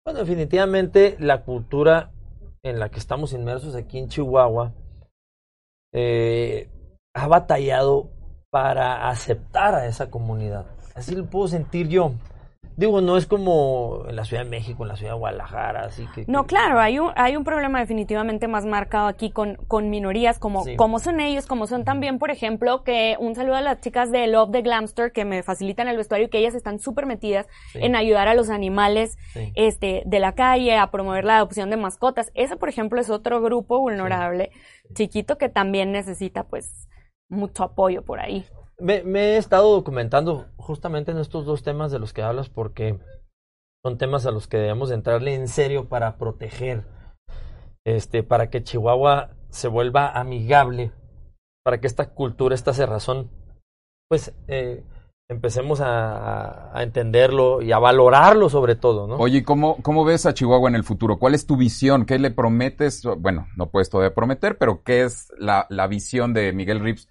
[0.06, 2.12] Bueno, definitivamente la cultura
[2.66, 4.74] en la que estamos inmersos aquí en Chihuahua
[5.94, 6.68] eh,
[7.14, 8.10] ha batallado
[8.50, 10.66] para aceptar a esa comunidad.
[10.96, 12.14] Así lo puedo sentir yo.
[12.78, 16.06] Digo, no es como en la Ciudad de México, en la Ciudad de Guadalajara, así
[16.14, 16.26] que...
[16.28, 20.40] No, que- claro, hay un, hay un problema definitivamente más marcado aquí con, con minorías,
[20.40, 20.76] como, Sí.
[20.76, 24.28] como son ellos, como son también, por ejemplo, que un saludo a las chicas de
[24.28, 27.80] Love the Glamster que me facilitan el vestuario y que ellas están súper metidas Sí.
[27.82, 29.54] en ayudar a los animales Sí.
[29.56, 32.30] este, de la calle, a promover la adopción de mascotas.
[32.34, 34.52] Ese, por ejemplo, es otro grupo vulnerable,
[34.94, 36.90] chiquito, que también necesita, pues,
[37.30, 38.46] mucho apoyo por ahí.
[38.80, 43.00] Me, he estado documentando justamente en estos dos temas de los que hablas porque
[43.84, 46.84] son temas a los que debemos entrarle en serio para proteger,
[47.86, 50.92] este, para que Chihuahua se vuelva amigable,
[51.64, 53.30] para que esta cultura, esta cerrazón,
[54.10, 54.84] pues eh,
[55.30, 59.16] empecemos a, a- entenderlo y a valorarlo sobre todo, ¿no?
[59.16, 61.18] Oye, ¿y ¿cómo, ¿cómo ves a Chihuahua en el futuro?
[61.18, 62.06] ¿Cuál es tu visión?
[62.06, 63.04] ¿Qué le prometes?
[63.20, 67.08] Bueno, no puedes todavía prometer, pero ¿qué es la, la visión de Miguel Rips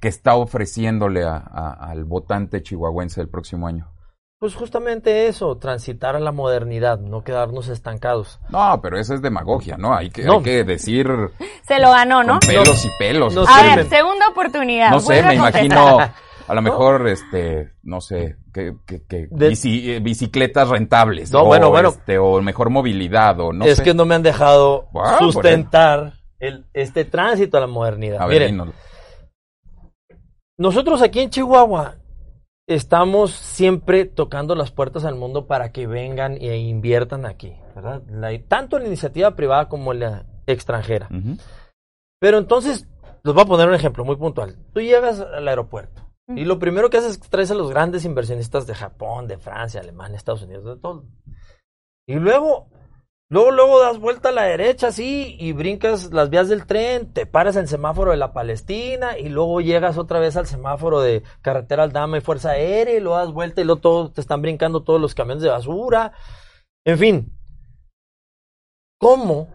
[0.00, 3.92] que está ofreciéndole a- a- al votante chihuahuense el próximo año?
[4.40, 8.38] Pues justamente eso, transitar a la modernidad, no quedarnos estancados.
[8.50, 9.94] No, pero eso es demagogia, ¿no?
[9.96, 10.34] Hay que, No.
[10.34, 11.08] hay que decir
[11.66, 12.38] Se lo ganó, ¿no?
[12.38, 13.34] con pelos y pelos.
[13.34, 14.90] no A sé, ver, me- segunda oportunidad.
[14.92, 15.98] No sé, me imagino
[16.46, 21.30] a lo mejor, este, no sé, que, que, que De- bici- eh, bicicletas rentables.
[21.32, 21.88] No, o, bueno, bueno.
[21.90, 23.82] este, o mejor movilidad, o no es sé.
[23.82, 24.88] que no me han dejado
[25.32, 28.22] sustentar el, este tránsito a la modernidad.
[28.22, 28.72] A ver, Miren, dínoslo.
[30.58, 31.96] Nosotros aquí en Chihuahua
[32.66, 38.02] estamos siempre tocando las puertas al mundo para que vengan e inviertan aquí, ¿verdad?
[38.10, 41.08] La- tanto la iniciativa privada como la extranjera.
[42.20, 42.86] Pero entonces,
[43.24, 44.56] les voy a poner un ejemplo muy puntual.
[44.74, 48.04] Tú llegas al aeropuerto y lo primero que haces es que traes a los grandes
[48.04, 51.04] inversionistas de Japón, de Francia, Alemania, Estados Unidos, de todo.
[52.06, 52.68] Y luego,
[53.30, 57.26] luego, luego das vuelta a la derecha así y brincas las vías del tren, te
[57.26, 61.22] paras en el semáforo de la Palestina y luego llegas otra vez al semáforo de
[61.42, 64.82] carretera Aldama y Fuerza Aérea y luego das vuelta y luego todo, te están brincando
[64.82, 66.12] todos los camiones de basura.
[66.84, 67.38] En fin,
[68.98, 69.48] ¿cómo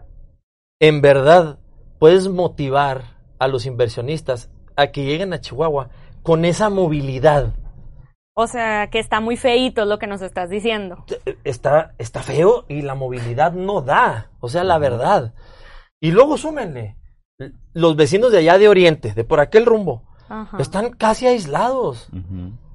[0.80, 1.58] en verdad
[1.98, 5.90] puedes motivar a los inversionistas a que lleguen a Chihuahua
[6.22, 7.54] con esa movilidad?
[8.34, 11.04] O sea, que está muy feíto es lo que nos estás diciendo.
[11.44, 15.34] Está, está feo y la movilidad no da, o sea, la verdad.
[16.00, 16.96] Y luego súmenle,
[17.72, 20.58] los vecinos de allá de Oriente, de por aquel rumbo, Ajá.
[20.58, 22.08] están casi aislados.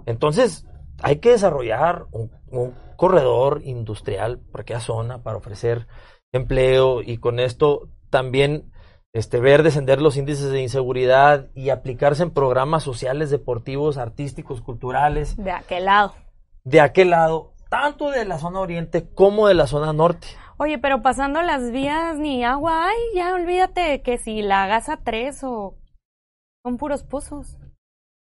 [0.06, 0.66] Entonces,
[1.02, 5.88] hay que desarrollar un, un corredor industrial por aquella zona para ofrecer
[6.32, 8.72] empleo y con esto también
[9.14, 15.36] este, ver descender los índices de inseguridad y aplicarse en programas sociales, deportivos, artísticos, culturales,
[15.38, 16.14] De aquel lado.
[16.64, 20.28] de aquel lado, tanto de la zona oriente como de la zona norte.
[20.58, 24.98] Oye, pero pasando las vías ni agua hay, ya olvídate que si la hagas a
[24.98, 25.76] tres o
[26.64, 27.58] son puros pozos.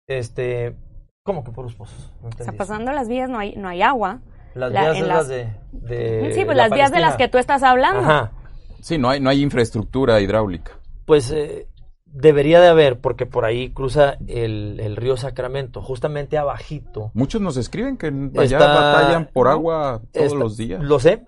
[0.06, 0.76] Este,
[1.24, 2.12] ¿cómo que por los pozos?
[2.22, 4.20] No O sea, pasando las vías no hay, no hay agua.
[4.54, 7.00] Las la- vías en es las- las de, de sí, pues la las vías de
[7.00, 8.00] las que tú estás hablando.
[8.00, 8.32] Ajá.
[8.80, 10.77] Sí, no hay, no hay infraestructura hidráulica.
[11.08, 11.66] Pues eh,
[12.04, 17.10] debería de haber, porque por ahí cruza el, el río Sacramento, justamente abajito.
[17.14, 20.80] Muchos nos escriben que allá Está- batallan por agua todos Está- los días.
[20.84, 21.24] Lo sé.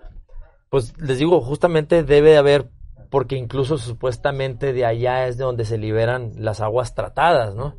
[0.69, 2.71] Pues les digo, justamente debe de haber,
[3.11, 7.75] porque incluso supuestamente de allá es de donde se liberan las aguas tratadas, ¿no?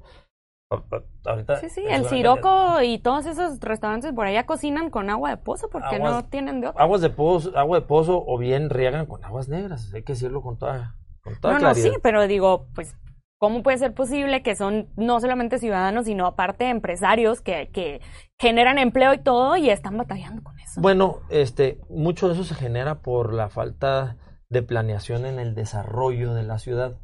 [1.25, 5.37] Ahorita, Sí, sí, el Siroco y todos esos restaurantes por allá cocinan con agua de
[5.37, 6.81] pozo porque no tienen de otra.
[6.83, 10.41] Aguas de pozo, agua de pozo o bien riegan con aguas negras, hay que decirlo
[10.41, 12.95] con toda, con toda No, no, sí, pero digo, pues,
[13.37, 18.01] ¿cómo puede ser posible que son no solamente ciudadanos, sino aparte empresarios que, que
[18.39, 20.81] generan empleo y todo y están batallando con eso?
[20.81, 24.17] Bueno, este, mucho de eso se genera por la falta
[24.49, 26.97] de planeación en el desarrollo de la ciudad.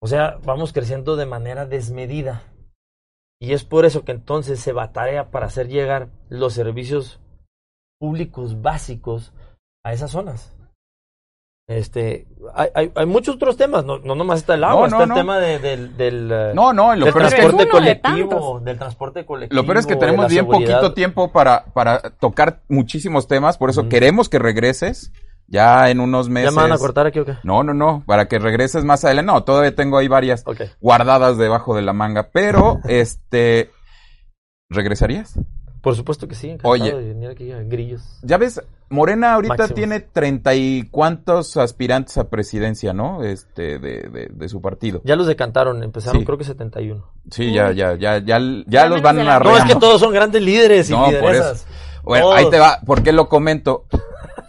[0.00, 2.42] O sea, vamos creciendo de manera desmedida.
[3.40, 7.20] Y es por eso que entonces se batalla para hacer llegar los servicios
[7.98, 9.32] públicos básicos
[9.84, 10.56] a esas zonas.
[11.70, 15.02] Este, hay, hay, hay muchos otros temas, no, no nomás está el agua, No, no,
[15.04, 18.60] está el tema de- del, del, eh, No, no, lo del peor transporte es colectivo,
[18.60, 19.60] del transporte colectivo.
[19.62, 20.78] lo peor es que tenemos bien seguridad.
[20.80, 25.12] poquito tiempo para, para tocar muchísimos temas, por eso queremos que regreses
[25.46, 26.54] ya en unos ¿Ya meses.
[26.56, 27.34] me van a cortar aquí o qué?
[27.44, 29.30] No, no, no, para que regreses más adelante.
[29.32, 30.44] No, todavía tengo ahí varias
[30.80, 33.70] guardadas debajo de la manga, pero este
[34.68, 35.38] ¿regresarías?
[35.80, 36.92] Por supuesto que sí, encantado Oye.
[36.94, 38.02] de venir aquí a Grillos.
[38.22, 39.74] Ya ves, Morena ahorita Máximos.
[39.74, 43.22] tiene treinta y cuantos aspirantes a presidencia, ¿no?
[43.24, 45.00] Este, de, de, de su partido.
[45.04, 46.26] Ya los decantaron, empezaron Sí.
[46.26, 47.06] creo que 71.
[47.30, 50.12] Sí, ya, ya, ya, ya, ya Ya los van a No, es que todos son
[50.12, 51.66] grandes líderes y No, por lideresas.
[52.02, 52.38] Bueno, Todos.
[52.38, 52.80] ahí te va.
[52.84, 53.84] ¿Por qué lo comento?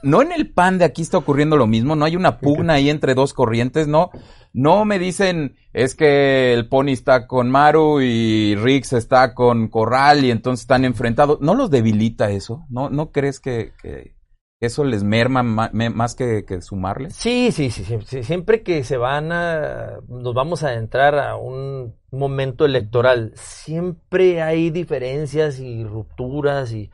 [0.03, 2.89] No en el PAN de aquí está ocurriendo lo mismo, no hay una pugna ahí
[2.89, 4.09] entre dos corrientes, no.
[4.53, 10.25] No me dicen es que el Pony está con Maru y Rix está con Corral
[10.25, 11.39] y entonces están enfrentados.
[11.41, 12.65] ¿No los debilita eso?
[12.69, 14.15] ¿No, no crees que, que
[14.59, 17.15] eso les merma ma- me- más que, que sumarles?
[17.15, 21.95] Sí, sí, sí, sí, Siempre que se van a, nos vamos a entrar a un
[22.11, 26.91] momento electoral, siempre hay diferencias y rupturas y,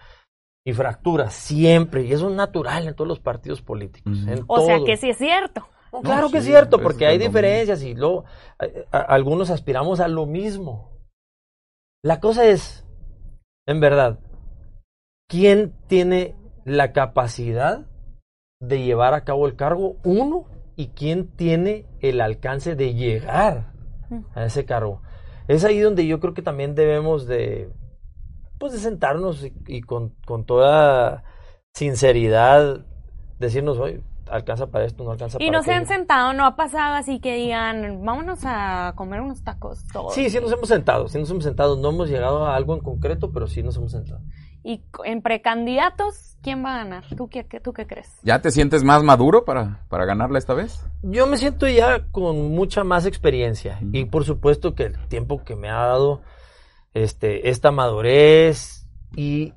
[0.63, 2.05] y fracturas, siempre.
[2.05, 4.13] Y eso es natural en todos los partidos políticos.
[4.27, 5.67] En O sea que sí es cierto.
[5.91, 8.25] No, claro que es cierto, porque hay diferencias y luego
[8.91, 10.91] a- a- algunos aspiramos a lo mismo.
[12.03, 12.85] La cosa es,
[13.67, 14.19] en verdad,
[15.29, 17.85] ¿quién tiene la capacidad
[18.61, 19.97] de llevar a cabo el cargo?
[20.03, 20.45] Uno,
[20.75, 23.73] y quién tiene el alcance de llegar
[24.35, 25.01] a ese cargo.
[25.47, 27.69] Es ahí donde yo creo que también debemos de,
[28.59, 31.23] pues, de sentarnos y, y con, con toda
[31.73, 32.85] sinceridad
[33.39, 35.95] decirnos, oye, alcanza para esto, no alcanza Y para no se han aquello".
[35.97, 40.13] sentado, no ha pasado así que digan, vámonos a comer unos tacos todos.
[40.13, 41.75] Sí, sí nos hemos sentado, sí nos hemos sentado.
[41.77, 44.21] No hemos llegado a algo en concreto, pero sí nos hemos sentado.
[44.63, 47.03] Y en precandidatos, ¿quién va a ganar?
[47.15, 48.17] ¿Tú qué, qué- tú qué crees?
[48.23, 50.85] ¿Ya te sientes más maduro para, para ganarla esta vez?
[51.03, 55.55] Yo me siento ya con mucha más experiencia y por supuesto que el tiempo que
[55.55, 56.21] me ha dado
[56.93, 59.53] este, esta madurez y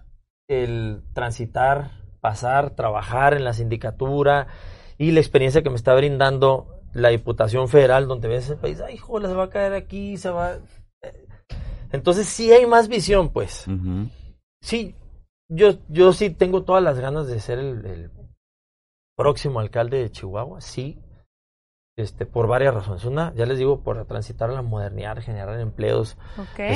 [0.49, 4.47] el transitar, pasar, trabajar en la sindicatura
[4.99, 8.97] y la experiencia que me está brindando la Diputación Federal, donde ves el país, ay,
[8.97, 10.59] joder, se va a caer aquí, se va...
[11.93, 13.67] Entonces sí hay más visión, pues.
[14.61, 14.95] Sí,
[15.49, 18.11] yo, yo sí tengo todas las ganas de ser el, el
[19.17, 21.01] próximo alcalde de Chihuahua, sí,
[22.01, 23.05] este, por varias razones.
[23.05, 26.17] Una, ya les digo, por transitar a la modernidad, generar empleos,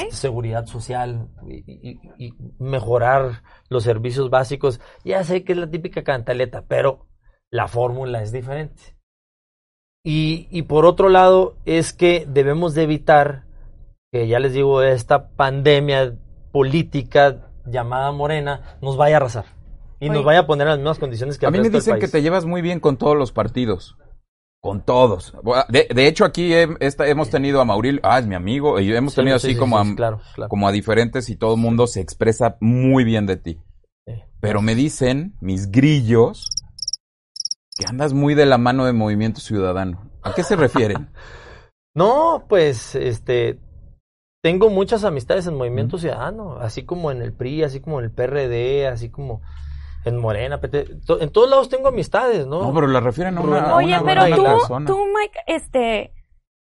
[0.04, 4.80] este, seguridad social y, y- y mejorar los servicios básicos.
[5.04, 7.06] Ya sé que es la típica cantaleta, pero
[7.50, 8.96] la fórmula es diferente.
[10.04, 13.44] Y, y por otro lado, es que debemos de evitar
[14.12, 16.14] que, ya les digo, esta pandemia
[16.52, 19.46] política llamada Morena nos vaya a arrasar.
[20.00, 21.98] Y nos vaya a poner en las mismas condiciones que A el mí me dicen
[21.98, 23.96] que te llevas muy bien con todos los partidos.
[24.64, 25.34] Con todos.
[25.68, 28.90] De, de hecho, aquí he- esta- hemos tenido a Mauril, ah, es mi amigo, y
[28.96, 30.48] hemos Sí, tenido sí, así sí, como, a, claro, claro.
[30.48, 33.60] como a diferentes y todo el mundo se expresa muy bien de ti.
[34.40, 36.48] Pero me dicen, mis grillos,
[37.76, 40.10] que andas muy de la mano de Movimiento Ciudadano.
[40.22, 41.10] ¿A qué se refieren?
[41.96, 43.60] No, pues, este,
[44.42, 48.10] tengo muchas amistades en Movimiento Ciudadano, así como en el PRI, así como en el
[48.10, 49.42] PRD, así como
[50.04, 52.62] en Morena, PT, to- en todos lados tengo amistades, ¿no?
[52.62, 54.86] No, pero la refieren a una, a Oye, una pero tú, persona.
[54.86, 56.12] tú, Mike, este,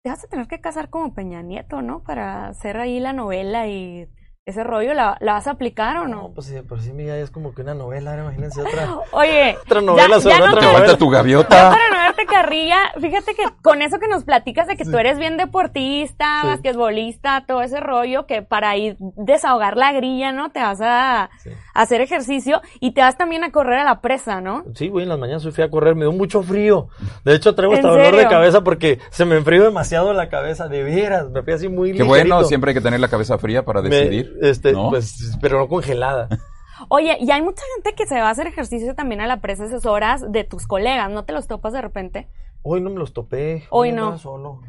[0.02, 2.02] te vas a tener que casar como Peña Nieto, ¿no?
[2.04, 4.08] Para hacer ahí la novela y
[4.46, 6.32] ese rollo, ¿la, la vas a aplicar o No, no?
[6.34, 9.80] pues sí, por sí mira, es como que una novela, ahora imagínense otra, Oye, otra
[9.80, 10.78] novela ya, sobre ya no otra Te novela.
[10.80, 11.48] falta tu ya gaviota.
[11.70, 15.36] para verte carrilla, fíjate que con eso que nos platicas de que tú eres bien
[15.36, 16.46] deportista, Sí.
[16.48, 20.50] basquetbolista, todo ese rollo, que para ir desahogar la grilla, ¿no?
[20.50, 21.50] Te vas a, Sí.
[21.74, 24.64] a hacer ejercicio y te vas también a correr a la presa, ¿no?
[24.74, 26.88] Sí, güey, en las mañanas fui a correr, me dio mucho frío.
[27.24, 30.68] De hecho, traigo ¿En hasta dolor de cabeza porque se me enfrió demasiado la cabeza,
[30.68, 32.44] de veras, me fui así muy Qué bueno, ligerito.
[32.48, 34.32] siempre hay que tener la cabeza fría para Me- decidir.
[34.42, 34.90] este, ¿no?
[34.90, 36.28] pues, pero no congelada.
[36.88, 39.64] Oye, y hay mucha gente que se va a hacer ejercicio también a la presa
[39.64, 42.28] esas horas de tus colegas, ¿no te los topas de repente?
[42.62, 43.64] Hoy no me los topé.
[43.70, 44.16] Hoy no.
[44.18, 44.60] solo.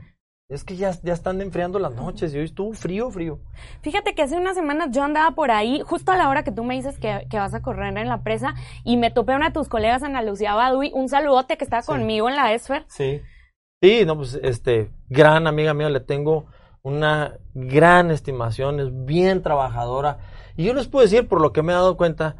[0.47, 3.39] Es que ya, ya están enfriando las noches y hoy estuvo frío, frío.
[3.81, 6.63] Fíjate que hace unas semanas yo andaba por ahí, justo a la hora que tú
[6.63, 9.47] me dices que, que vas a correr en la presa, y me topé a una
[9.47, 11.87] de tus colegas, Ana Lucía Badui, un saludote que estaba Sí.
[11.87, 12.85] conmigo en la ESFER.
[12.89, 13.21] Sí.
[13.81, 16.45] Sí, no, pues, este, gran amiga mía, le tengo
[16.83, 20.19] una gran estimación, es bien trabajadora.
[20.57, 22.35] Y yo les puedo decir, por lo que me he dado cuenta,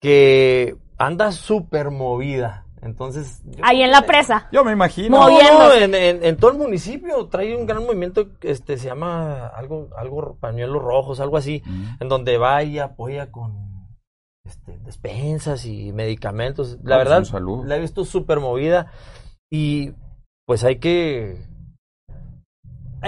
[0.00, 2.66] que anda súper movida.
[2.82, 3.40] Entonces.
[3.62, 4.48] Ahí en la que- Yo presa.
[4.52, 5.08] me No, imagino.
[5.18, 5.84] no, moviéndose.
[5.84, 10.36] en, en- en todo el municipio trae un gran movimiento, este, se llama algo, algo,
[10.38, 11.62] pañuelos rojos, algo así,
[11.98, 13.86] en donde va y apoya con,
[14.46, 16.72] este, despensas y medicamentos.
[16.82, 18.92] La pues, verdad, la he visto súper movida
[19.50, 19.94] y
[20.46, 21.42] pues hay que,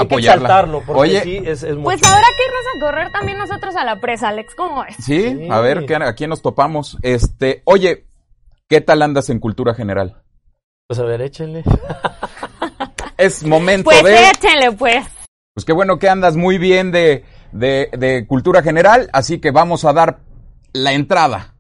[0.00, 0.42] hay que Apoyarla.
[0.44, 1.20] exaltarlo, porque Oye.
[1.22, 1.85] sí, es, es mucho.
[1.85, 4.96] Pues habrá que irnos a correr también nosotros a la presa, Alex, ¿cómo es?
[4.96, 5.48] Sí, Sí.
[5.50, 6.96] a ver, ¿qué- ¿a quién nos topamos?
[7.02, 8.06] Este, oye,
[8.68, 10.22] ¿qué tal andas en cultura general?
[10.87, 11.62] Pues a ver, échenle.
[13.18, 14.28] Es momento Pues de...
[14.28, 15.06] échenle, pues.
[15.54, 19.87] Pues qué bueno que andas muy bien de, de, de cultura general, así que vamos
[19.87, 20.18] a dar
[20.74, 21.54] la entrada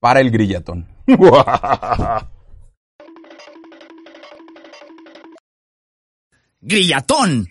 [0.00, 0.86] para el grillatón.
[6.60, 7.48] Grillatón.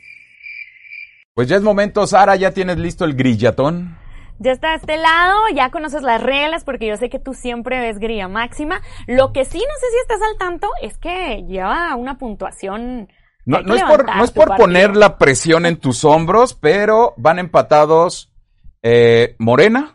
[1.38, 3.96] Pues ya es momento, Sara, ya tienes listo el grillatón.
[4.40, 7.80] Ya está de este lado, ya conoces las reglas porque yo sé que tú siempre
[7.80, 8.82] ves grilla máxima.
[9.06, 13.10] Lo que sí no sé si estás al tanto es que lleva una puntuación.
[13.46, 18.34] No, es por, no es por poner la presión en tus hombros, pero van empatados
[18.82, 19.94] eh, Morena,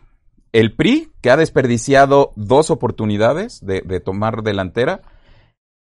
[0.53, 5.01] el PRI, que ha desperdiciado dos oportunidades de, de tomar delantera,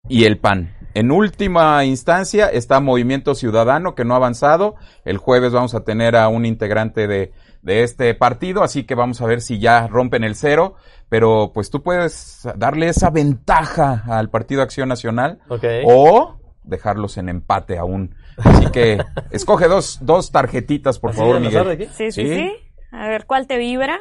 [0.09, 0.75] y el PAN.
[0.95, 4.75] En última instancia está Movimiento Ciudadano, que no ha avanzado.
[5.05, 9.21] El jueves vamos a tener a un integrante de, de este partido, así que vamos
[9.21, 10.75] a ver si ya rompen el cero.
[11.09, 15.41] Pero pues tú puedes darle esa ventaja al Partido Acción Nacional
[15.85, 18.15] o dejarlos en empate aún.
[18.37, 18.99] Así que
[19.31, 21.65] escoge dos, dos tarjetitas, por ¿Así favor, Miguel.
[21.67, 21.87] de aquí?
[21.87, 22.35] Sí, sí, Sí.
[22.37, 22.53] sí,
[22.93, 23.99] A ver cuál te vibra.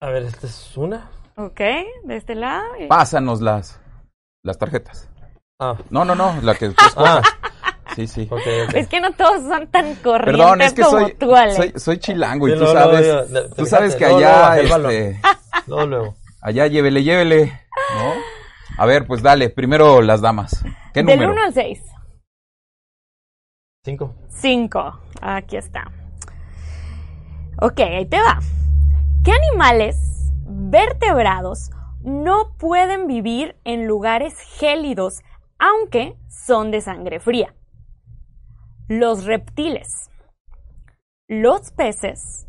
[0.00, 1.08] A ver, esta es una.
[1.36, 1.60] Ok,
[2.04, 2.64] de este lado.
[2.80, 3.80] y- Pásanos las,
[4.42, 5.08] las tarjetas.
[5.64, 7.24] Ah, No, no, no, la que tú escojas.
[7.94, 8.28] Sí, sí.
[8.74, 11.56] Es que no todos son tan corrientes Perdón, es que como soy, tú, Alex.
[11.56, 15.20] soy, soy chilango y tú luego, sabes, luego, luego, tú fíjate, sabes que allá, este,
[16.40, 17.44] allá llévele, llévele,
[17.94, 18.12] ¿no?
[18.78, 20.64] A ver, pues dale, primero las damas.
[20.94, 21.32] ¿Qué Del número?
[21.32, 21.82] 1 al 6.
[23.84, 24.14] Cinco.
[24.30, 25.00] 5.
[25.20, 25.90] Aquí está.
[27.60, 28.40] Ok, ahí te va.
[29.22, 31.70] ¿Qué animales vertebrados
[32.02, 35.22] no pueden vivir en lugares gélidos
[35.62, 37.54] aunque son de sangre fría?
[38.88, 40.10] Los reptiles,
[41.28, 42.46] los peces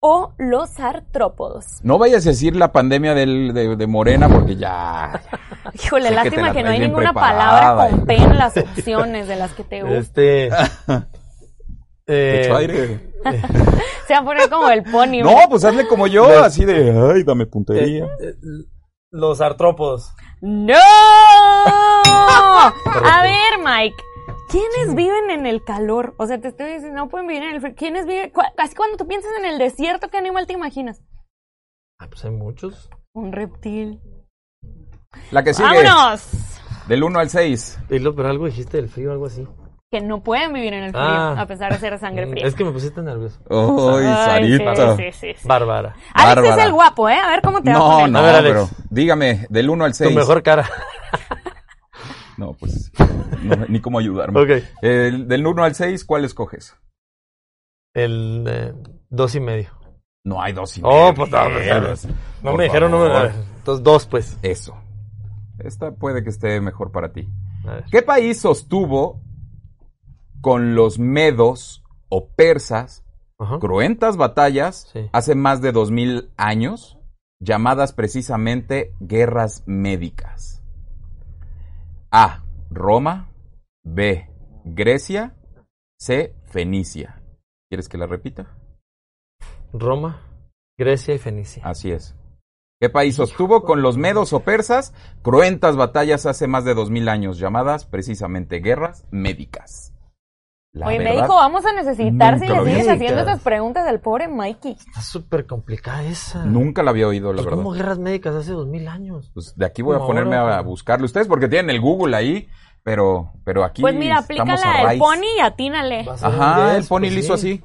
[0.00, 1.80] o los artrópodos.
[1.82, 5.20] No vayas a decir la pandemia del, de, de Morena porque ya...
[5.74, 7.60] Híjole, que lástima la que, no hay ninguna preparada.
[7.76, 9.98] palabra con P en las opciones de las que te gustan.
[9.98, 10.48] Este.
[12.06, 13.12] eh, aire.
[14.06, 15.20] Se va a poner como el pony.
[15.22, 18.04] No, pues hazle como yo, así de, ay, dame puntería.
[18.04, 18.64] eh, eh,
[19.10, 20.12] los artrópodos.
[20.40, 20.74] ¡No!
[21.94, 23.96] A ver, Mike.
[24.50, 26.14] ¿Quiénes viven en el calor?
[26.18, 27.74] O sea, te estoy diciendo, no pueden vivir en el frío.
[27.76, 28.30] ¿Quiénes viven?
[28.30, 31.02] cu- Así cuando tú piensas en el desierto, ¿qué animal te imaginas?
[32.00, 32.88] Ah, pues hay muchos.
[33.14, 34.00] Un reptil.
[35.30, 36.28] La que sigue, ¡Vámonos!
[36.86, 37.78] del 1 al 6.
[37.90, 39.46] Dilo, pero algo dijiste del frío, algo así.
[39.90, 41.34] Que no pueden vivir en el frío, Ah.
[41.40, 42.46] a pesar de ser sangre Mm, fría.
[42.46, 43.40] Es que me pusiste nervioso.
[43.48, 44.96] Ay, Ay, Sarita.
[44.96, 45.48] sí, sí, sí, sí.
[45.48, 45.94] Bárbara.
[46.12, 46.64] Alex es Bárbara.
[46.64, 47.14] el guapo, ¿eh?
[47.18, 48.10] A ver cómo te va a No, poner.
[48.10, 48.54] no, A ver, Alex.
[48.54, 50.14] pero dígame, del 1 al Tu 6.
[50.14, 50.68] mejor cara.
[52.36, 52.92] No, pues,
[53.42, 54.38] no, ni cómo ayudarme.
[54.40, 54.62] ok.
[54.82, 56.76] El- del 1 al 6, ¿cuál escoges?
[57.94, 58.74] El eh,
[59.08, 59.70] dos y medio.
[60.24, 61.82] No hay dos y Oh, medio, pues no, Miguel.
[61.86, 62.08] pues,
[62.42, 63.14] No me dijeron número.
[63.22, 64.38] ver, Entonces dos, pues.
[64.42, 64.76] Eso.
[65.58, 67.26] Esta puede que esté mejor para ti.
[67.90, 69.20] ¿Qué país sostuvo
[70.40, 73.04] con los medos o persas
[73.38, 73.58] Ajá.
[73.58, 75.08] cruentas batallas Sí.
[75.12, 76.98] hace más de 2000 años,
[77.40, 80.62] llamadas precisamente guerras médicas?
[82.10, 82.42] A.
[82.70, 83.30] Roma.
[83.84, 84.28] B.
[84.64, 85.34] Grecia.
[85.98, 86.34] C.
[86.46, 87.22] Fenicia.
[87.70, 88.56] ¿Quieres que la repita?
[89.72, 90.22] Roma,
[90.78, 91.62] Grecia y Fenicia.
[91.66, 92.14] Así es.
[92.80, 97.38] ¿Qué país sostuvo con los medos o persas cruentas batallas hace más de 2000 años,
[97.38, 99.92] llamadas precisamente guerras médicas?
[100.72, 102.70] La Oye, verdad, médico, vamos a necesitar si le vi.
[102.72, 104.72] sigues haciendo esas preguntas del pobre Mikey.
[104.72, 106.44] Está súper complicada esa.
[106.44, 107.56] Nunca la había oído, la Pues, verdad.
[107.56, 109.30] como guerras médicas hace dos mil años.
[109.32, 111.06] Pues de aquí voy a Como ponerme ahora, a buscarlo.
[111.06, 112.48] Ustedes porque tienen el Google ahí,
[112.84, 116.06] pero, pero aquí Pues mira, a aplícala el pony y atínale.
[116.08, 117.62] A Ajá, el pony pues, lo hizo sí.
[117.62, 117.64] así.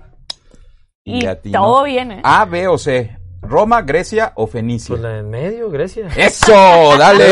[1.04, 1.60] Y atinó.
[1.62, 2.22] todo bien, ¿eh?
[2.24, 3.18] A, B o C.
[3.42, 4.94] Roma, Grecia o Fenicia.
[4.94, 6.08] Pues la en medio, Grecia.
[6.16, 6.54] ¡Eso!
[6.98, 7.26] ¡Dale!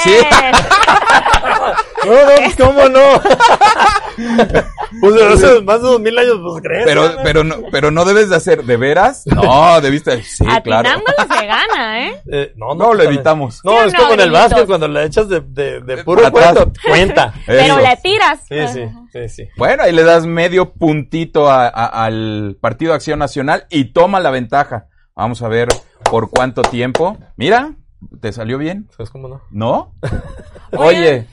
[0.00, 0.10] Sí.
[2.06, 3.00] No, no, pues cómo no.
[5.00, 6.84] pues de hace más de dos mil años, pues Grecia.
[6.86, 7.22] Pero, ¿no?
[7.22, 9.24] pero, no, pero no debes de hacer, ¿de veras?
[9.26, 10.22] No, debiste.
[10.22, 10.88] Sí, claro.
[11.38, 12.22] Se gana, ¿eh?
[12.32, 13.60] Eh, no, No, lo pues, editamos.
[13.64, 16.04] No, ¿Sí o es no, como en el básquet cuando le echas de, de, de
[16.04, 16.54] puro Para atrás.
[16.64, 16.80] cuento.
[16.88, 17.34] Cuenta.
[17.46, 18.40] Pero le tiras.
[18.48, 19.48] Sí, sí, sí, sí.
[19.56, 24.30] Bueno, ahí le das medio puntito a- a- al Partido Acción Nacional y toma la
[24.30, 24.86] ventaja.
[25.14, 25.68] Vamos a ver
[26.10, 27.16] por cuánto tiempo.
[27.36, 27.72] Mira,
[28.20, 28.88] ¿te salió bien?
[28.96, 29.42] ¿Sabes cómo no?
[29.50, 29.94] ¿No?
[30.72, 31.26] Oye,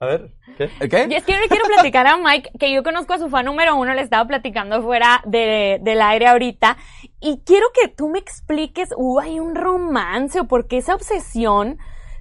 [0.00, 0.70] A ver, ¿qué?
[0.80, 1.08] Y ¿qué?
[1.10, 3.76] es que yo le quiero platicar a Mike, que yo conozco a su fan número
[3.76, 6.76] uno, le estaba platicando fuera de, del aire ahorita,
[7.20, 11.78] y quiero que tú me expliques, uh, hay un romance, o por qué esa obsesión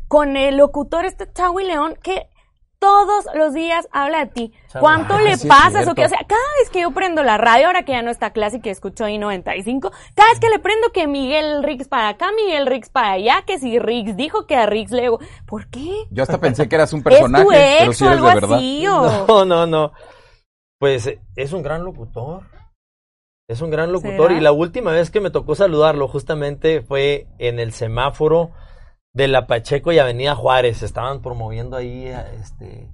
[0.08, 2.28] con el locutor este Chavo y León, que
[2.84, 4.54] todos los días habla de ti.
[4.78, 5.88] ¿Cuánto le sí es pasas?
[5.88, 6.04] o qué?
[6.04, 8.58] O sea, cada vez que yo prendo la radio, ahora que ya no está clase
[8.58, 12.28] y que escucho ahí 95, cada vez que le prendo que Miguel Rix para acá,
[12.36, 15.10] Miguel Rix para allá, que si Rix dijo que a Rix le...
[15.46, 15.94] ¿Por qué?
[16.12, 18.28] Yo hasta pensé que eras un ¿Es personaje, tu pero ex si o eres algo
[18.28, 18.58] de verdad.
[18.58, 18.88] así?
[18.88, 19.28] O...
[19.28, 19.92] No, no, no.
[20.78, 22.42] Pues es un gran locutor.
[23.48, 24.40] Es un gran locutor ¿Será?
[24.40, 28.52] y la última vez que me tocó saludarlo justamente fue en el semáforo
[29.14, 30.84] de la Pacheco y Avenida Juárez.
[30.84, 32.08] Estaban promoviendo ahí
[32.42, 32.90] este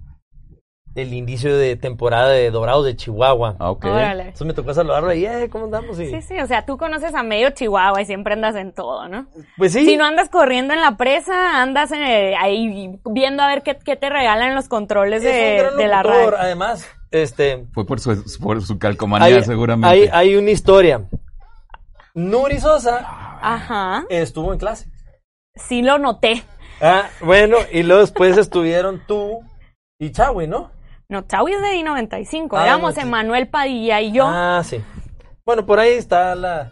[0.95, 3.55] el inicio de temporada de Dorados de Chihuahua.
[3.59, 3.85] Ah, ok.
[3.85, 4.23] Órale.
[4.23, 5.99] Entonces me tocó saludarlo y, eh, ¿cómo andamos?
[5.99, 9.07] Y, Sí, sí, o sea, tú conoces a medio Chihuahua y siempre andas en todo,
[9.07, 9.27] ¿no?
[9.57, 9.85] Pues sí.
[9.85, 13.95] Si no andas corriendo en la presa, andas eh, ahí viendo a ver qué, qué
[13.95, 16.37] te regalan los controles es un de, gran de la radio.
[16.37, 19.87] Además, este, Fue por su, por su calcomanía, hay, seguramente.
[19.89, 21.03] hay, hay una historia.
[22.15, 24.89] Nuri Sosa Ajá, estuvo en clase.
[25.67, 26.43] Sí lo noté.
[26.81, 29.39] Ah, bueno, y luego después estuvieron tú
[29.99, 30.71] y Chawi, ¿no?
[31.09, 33.01] No, Chaui es de I-95, Ah, éramos no.
[33.01, 34.25] Emanuel Padilla y yo.
[34.27, 34.81] Ah, sí.
[35.45, 36.71] Bueno, por ahí está la...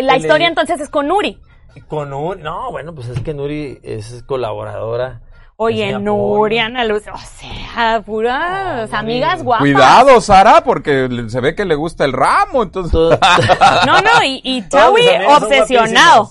[0.00, 1.40] La el- historia entonces es con Nuri.
[1.88, 2.42] Con Nuri.
[2.42, 5.22] No, bueno, pues es que Nuri es colaboradora.
[5.56, 6.58] Oye, Nuri.
[6.58, 9.62] Ana Luz, o sea, puras amigas guapas.
[9.62, 13.18] Cuidado, Sara, porque se ve que le gusta el ramo, entonces...
[13.86, 14.94] No, no, y, y son
[15.36, 16.30] obsesionado.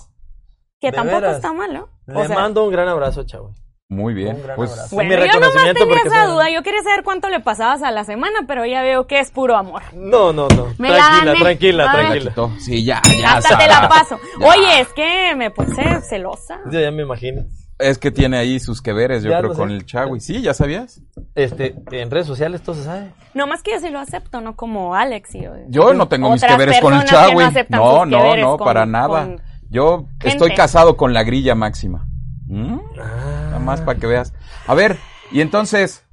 [0.80, 1.36] Que tampoco veras.
[1.38, 1.90] está mal, ¿no?
[2.06, 3.52] Le O sea, mando un gran abrazo, Chawi.
[3.90, 4.36] Muy bien.
[4.36, 4.90] Un gran Pues.
[4.92, 6.50] Bueno, Mi yo nomás tenía esa duda.
[6.50, 9.56] Yo quería saber cuánto le pasabas a la semana, pero ya veo que es puro
[9.56, 9.82] amor.
[9.94, 10.68] No, no, no.
[10.78, 12.34] Me tranquila, tranquila, tranquila.
[12.60, 14.20] Sí, ya, ya, Hasta te la paso.
[14.42, 14.48] Ya.
[14.48, 16.60] Oye, es que me puse celosa.
[16.70, 17.44] Yo ya me imagino.
[17.80, 19.76] Es que tiene ahí sus que veres, yo Ya creo, con sé.
[19.76, 20.20] el Chagui.
[20.20, 21.00] Sí, ¿ya sabías?
[21.36, 23.12] Este, en redes sociales todo se sabe.
[23.36, 26.44] No más que yo sí lo acepto, no como Alex y Yo no tengo mis
[26.44, 27.46] que veres con el Chagui.
[27.70, 29.24] No, no, no, para nada.
[29.26, 32.08] con- Yo estoy casado con la grilla máxima.
[32.48, 32.80] ¿Mm?
[33.00, 33.42] Ah.
[33.48, 34.34] Nada más para que veas.
[34.66, 34.98] A ver,
[35.32, 36.06] y entonces,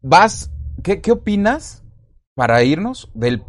[0.00, 0.50] vas,
[0.82, 1.84] ¿qué, qué opinas
[2.34, 3.44] para irnos del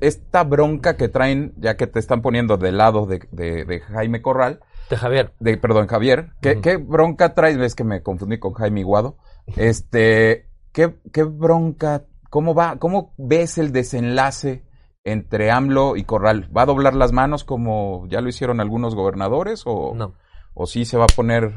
[0.00, 4.20] esta bronca que traen, ya que te están poniendo del lado de, de- de Jaime
[4.20, 4.58] Corral,
[4.90, 5.32] De Javier.
[5.38, 7.56] de, perdón, Javier, ¿qué, qué bronca traes?
[7.56, 9.16] Ves que me confundí con Jaime Iguado.
[9.56, 14.64] Este, ¿qué, qué bronca, cómo va, cómo ves el desenlace
[15.04, 16.48] entre AMLO y Corral?
[16.56, 20.14] ¿Va a doblar las manos como ya lo hicieron algunos gobernadores o, No.
[20.54, 21.52] o sí se va a poner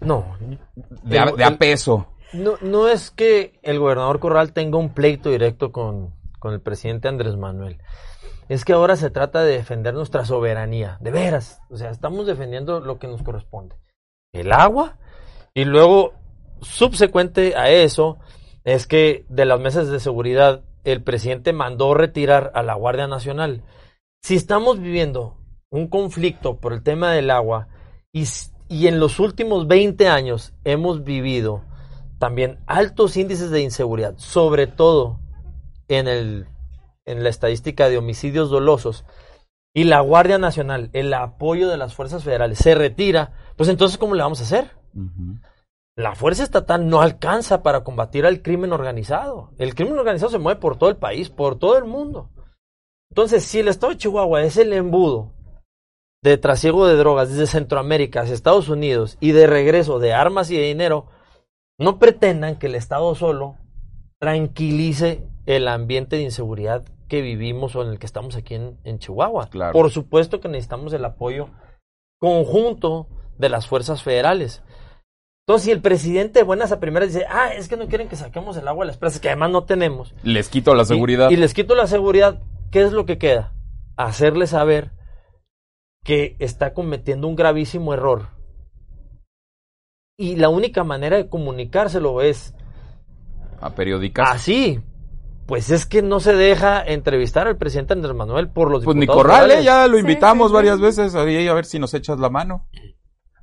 [0.00, 0.36] No.
[1.02, 2.06] de, a, de peso?
[2.32, 7.08] No, no es que el gobernador Corral tenga un pleito directo con, con el presidente
[7.08, 7.78] Andrés Manuel.
[8.48, 11.60] Es que ahora se trata de defender nuestra soberanía, de veras.
[11.70, 13.76] O sea, estamos defendiendo lo que nos corresponde.
[14.32, 14.96] El agua
[15.54, 16.12] y luego,
[16.60, 18.18] subsecuente a eso,
[18.64, 23.62] es que de las mesas de seguridad el presidente mandó retirar a la Guardia Nacional.
[24.22, 25.36] Si estamos viviendo
[25.70, 27.68] un conflicto por el tema del agua
[28.12, 28.26] y,
[28.86, 31.64] en los últimos 20 años hemos vivido
[32.18, 35.20] también altos índices de inseguridad, sobre todo
[35.88, 36.46] en, el,
[37.06, 39.04] en la estadística de homicidios dolosos,
[39.72, 44.14] y la Guardia Nacional, el apoyo de las fuerzas federales se retira, pues entonces ¿cómo
[44.14, 44.70] le vamos a hacer?
[45.96, 49.50] La fuerza estatal no alcanza para combatir al crimen organizado.
[49.58, 52.30] El crimen organizado se mueve por todo el país, por todo el mundo.
[53.10, 55.32] Entonces, si el estado de Chihuahua es el embudo
[56.22, 60.56] de trasiego de drogas desde Centroamérica hacia Estados Unidos y de regreso de armas y
[60.56, 61.06] de dinero,
[61.78, 63.56] no pretendan que el Estado solo
[64.20, 68.98] tranquilice el ambiente de inseguridad que vivimos o en el que estamos aquí en, en
[68.98, 69.48] Chihuahua.
[69.48, 69.72] Claro.
[69.72, 71.48] Por supuesto que necesitamos el apoyo
[72.20, 74.62] conjunto de las fuerzas federales.
[75.46, 78.16] Entonces, si el presidente de buenas a primeras dice, ah, es que no quieren que
[78.16, 81.30] saquemos el agua de las presas, que además no tenemos, Les quito la seguridad.
[81.30, 82.40] Y, les quito la seguridad.
[82.70, 83.52] ¿Qué es lo que queda?
[83.96, 84.92] Hacerle saber
[86.04, 88.28] que está cometiendo un gravísimo error.
[90.16, 92.54] Y la única manera de comunicárselo es
[93.60, 94.28] a periódicas.
[94.30, 94.80] así.
[95.46, 99.00] Pues es que no se deja entrevistar al presidente Andrés Manuel por los pues ni
[99.00, 99.54] diputados Corral, ¿eh?
[99.56, 99.64] federales.
[99.64, 100.54] ya lo invitamos sí, sí.
[100.54, 102.68] varias veces a ver si nos echas la mano.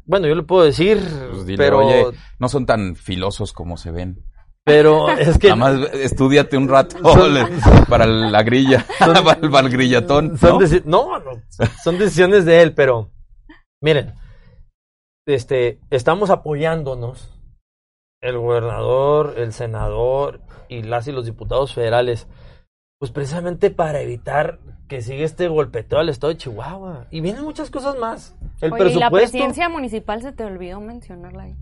[0.07, 0.99] Bueno, yo le puedo decir,
[1.31, 2.05] Pues dile, pero, oye,
[2.39, 4.23] no son tan filosos como se ven.
[4.63, 6.97] pero es que Nada más estudiate un rato
[7.89, 10.37] para la grilla, para, el- para el grillatón.
[10.37, 11.19] Son ¿no?
[11.19, 11.41] no, no,
[11.83, 13.11] son decisiones de él, pero
[13.81, 14.13] miren,
[15.27, 17.33] este, estamos apoyándonos,
[18.21, 22.27] el gobernador, el senador y las y los diputados federales,
[22.99, 27.07] pues precisamente para evitar que siga este golpeteo al estado de Chihuahua.
[27.11, 28.35] Y vienen muchas cosas más.
[28.61, 29.11] El Oye, y la presupuesto.
[29.31, 31.55] presidencia municipal se te olvidó mencionarla ahí.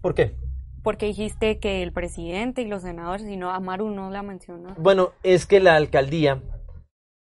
[0.00, 0.34] ¿Por qué?
[0.82, 4.74] Porque dijiste que el presidente y los senadores, y no, Amaru no la mencionó.
[4.76, 6.42] Bueno, es que la alcaldía,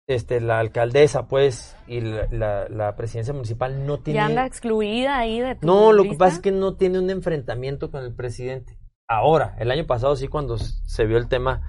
[0.09, 4.19] este, la alcaldesa, pues, y la, la- la presidencia municipal no tiene.
[4.19, 7.11] Ya anda excluida ahí de tu No, lo que pasa es que no tiene un
[7.11, 8.77] enfrentamiento con el presidente.
[9.09, 11.63] Ahora, el año pasado sí, cuando se vio el tema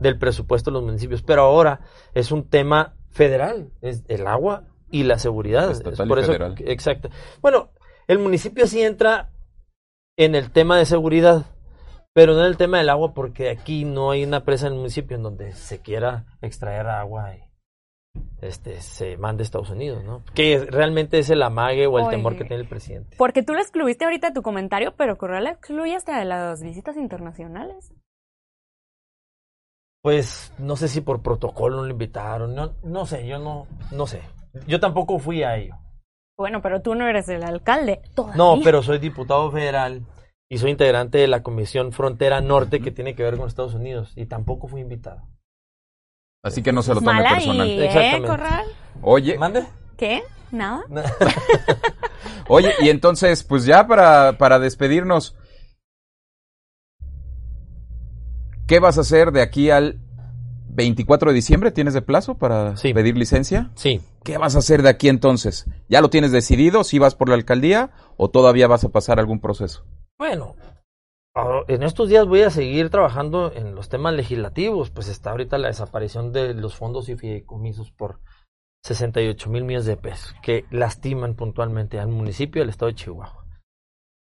[0.00, 1.80] del presupuesto de los municipios, pero ahora
[2.14, 5.70] es un tema federal, es el agua y la seguridad.
[5.70, 6.54] Estatal Es y por eso, federal.
[6.58, 7.10] exacto.
[7.40, 7.70] Bueno,
[8.08, 9.30] el municipio sí entra
[10.16, 11.46] en el tema de seguridad,
[12.12, 14.78] pero no en el tema del agua porque aquí no hay una presa en el
[14.80, 17.40] municipio en donde se quiera extraer agua y
[18.42, 20.24] este se mande a Estados Unidos, ¿no?
[20.34, 22.16] Que realmente es el amague o el Oye.
[22.16, 23.16] temor que tiene el presidente.
[23.16, 26.60] Porque tú lo excluiste ahorita de tu comentario, pero Correa lo excluye hasta de las
[26.62, 27.92] visitas internacionales.
[30.02, 34.06] Pues no sé si por protocolo no lo invitaron, no, no sé, yo no, no
[34.06, 34.22] sé.
[34.66, 35.76] Yo tampoco fui a ello.
[36.38, 38.00] Bueno, pero tú no eres el alcalde.
[38.14, 38.36] Todavía.
[38.36, 40.02] No, pero soy diputado federal
[40.48, 44.12] y soy integrante de la Comisión Frontera Norte que tiene que ver con Estados Unidos
[44.16, 45.22] y tampoco fui invitado.
[46.42, 47.60] Así que no se lo tome Mal personal.
[47.60, 48.28] ahí, ¿eh, Exactamente.
[48.28, 48.66] Corral?
[49.02, 49.66] Oye, ¿Mande?
[49.98, 50.22] ¿Qué?
[50.50, 50.82] ¿Nada?
[52.48, 55.36] oye, y entonces, pues ya para, para despedirnos,
[58.70, 59.98] ¿qué vas a hacer de aquí al
[60.68, 61.72] 24 de diciembre?
[61.72, 62.94] ¿Tienes de plazo para Sí.
[62.94, 63.72] pedir licencia?
[63.74, 65.66] Sí, ¿Qué vas a hacer de aquí entonces?
[65.88, 66.84] ¿Ya lo tienes decidido?
[66.84, 69.84] ¿Si vas por la alcaldía o todavía vas a pasar algún proceso?
[70.18, 70.54] Bueno,
[71.66, 75.66] en estos días voy a seguir trabajando en los temas legislativos, pues está ahorita la
[75.68, 78.20] desaparición de los fondos y fideicomisos por
[78.84, 83.39] 68 mil millones de pesos, que lastiman puntualmente al municipio y al estado de Chihuahua.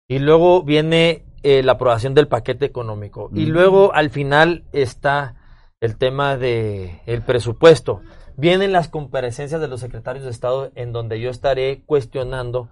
[0.09, 3.29] Y luego viene eh, la aprobación del paquete económico.
[3.33, 3.49] Y Mm.
[3.49, 5.35] luego al final está
[5.79, 8.01] el tema de el presupuesto.
[8.35, 12.67] Vienen las comparecencias de los secretarios de Estado en donde yo estaré cuestionando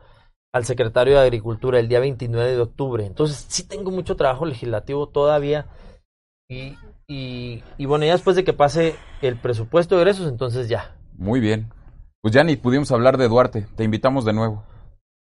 [0.53, 3.05] al secretario de Agricultura el día 29 de octubre.
[3.05, 5.67] Entonces, sí tengo mucho trabajo legislativo todavía.
[6.49, 6.75] Y,
[7.07, 11.39] y, y bueno, ya después de que pase el presupuesto de egresos, entonces ya, Muy
[11.39, 11.71] bien.
[12.21, 13.67] Pues ya ni pudimos hablar de Duarte.
[13.75, 14.63] Te invitamos de nuevo.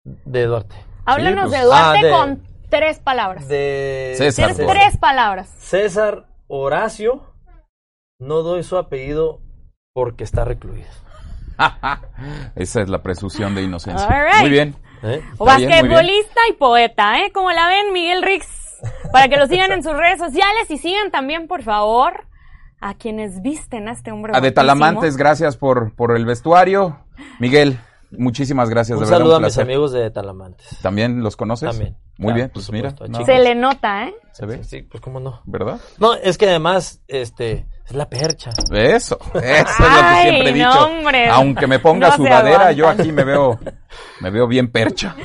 [0.04, 0.74] de Duarte.
[1.12, 3.48] Háblanos pues- de Duarte Ah, de- con tres palabras.
[3.48, 5.48] De César, Tienes tres palabras.
[5.58, 7.34] César Horacio,
[8.18, 9.40] no doy su apellido
[9.92, 10.88] porque está recluido.
[12.56, 14.06] Esa es la presunción de inocencia.
[14.08, 14.40] Right.
[14.40, 14.76] Muy bien.
[15.02, 15.22] ¿eh?
[15.38, 17.32] O basquetbolista y poeta, ¿eh?
[17.32, 18.46] Como la ven, Miguel Rix.
[19.12, 22.24] Para que lo sigan en sus redes sociales y sigan también, por favor,
[22.80, 24.32] a quienes visten a este hombre.
[24.34, 24.52] A de.
[24.52, 26.98] Talamantes, gracias por, por el vestuario.
[27.38, 27.78] Miguel,
[28.12, 28.96] muchísimas gracias.
[28.98, 29.62] Un de verdad, saludo a un mis placer.
[29.70, 30.66] amigos de Talamantes.
[30.82, 31.70] ¿También los conoces?
[31.70, 31.96] También.
[32.18, 32.94] Muy Claro, bien, pues mira.
[33.24, 34.14] Se le nota, ¿eh?
[34.32, 34.62] ¿Se ve?
[34.64, 35.40] Sí, pues cómo no.
[35.44, 35.80] ¿Verdad?
[35.98, 38.50] No, es que además, este, es la percha.
[38.72, 40.86] Eso, eso es lo que siempre he no, dicho.
[40.86, 41.28] hombre.
[41.28, 43.58] Aunque me ponga No sudadera, yo aquí me veo,
[44.20, 45.14] me veo bien percha.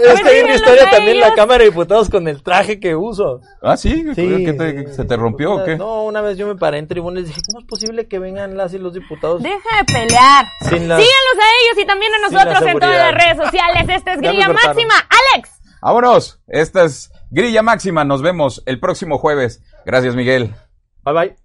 [0.00, 1.34] Es que hay una historia también en la.
[1.34, 3.40] Cámara de Diputados con el traje que uso.
[3.62, 5.76] Ah, sí, Sí, ¿Qué te- sí, ¿se te rompió o qué?
[5.76, 8.56] No, una vez yo me paré en tribuna y dije, ¿cómo es posible que vengan
[8.56, 10.46] las y los diputados Deja de pelear.
[10.62, 10.96] sin la...
[10.96, 13.84] Síganos a ellos y también a nosotros en todas las redes sociales.
[13.90, 14.48] Esta es Grilla.
[14.48, 14.94] Máxima.
[15.34, 15.50] Alex.
[15.82, 19.62] Vámonos, esta es Grilla Máxima, nos vemos el próximo jueves.
[19.84, 20.54] Gracias, Miguel.
[21.04, 21.40] Bye bye.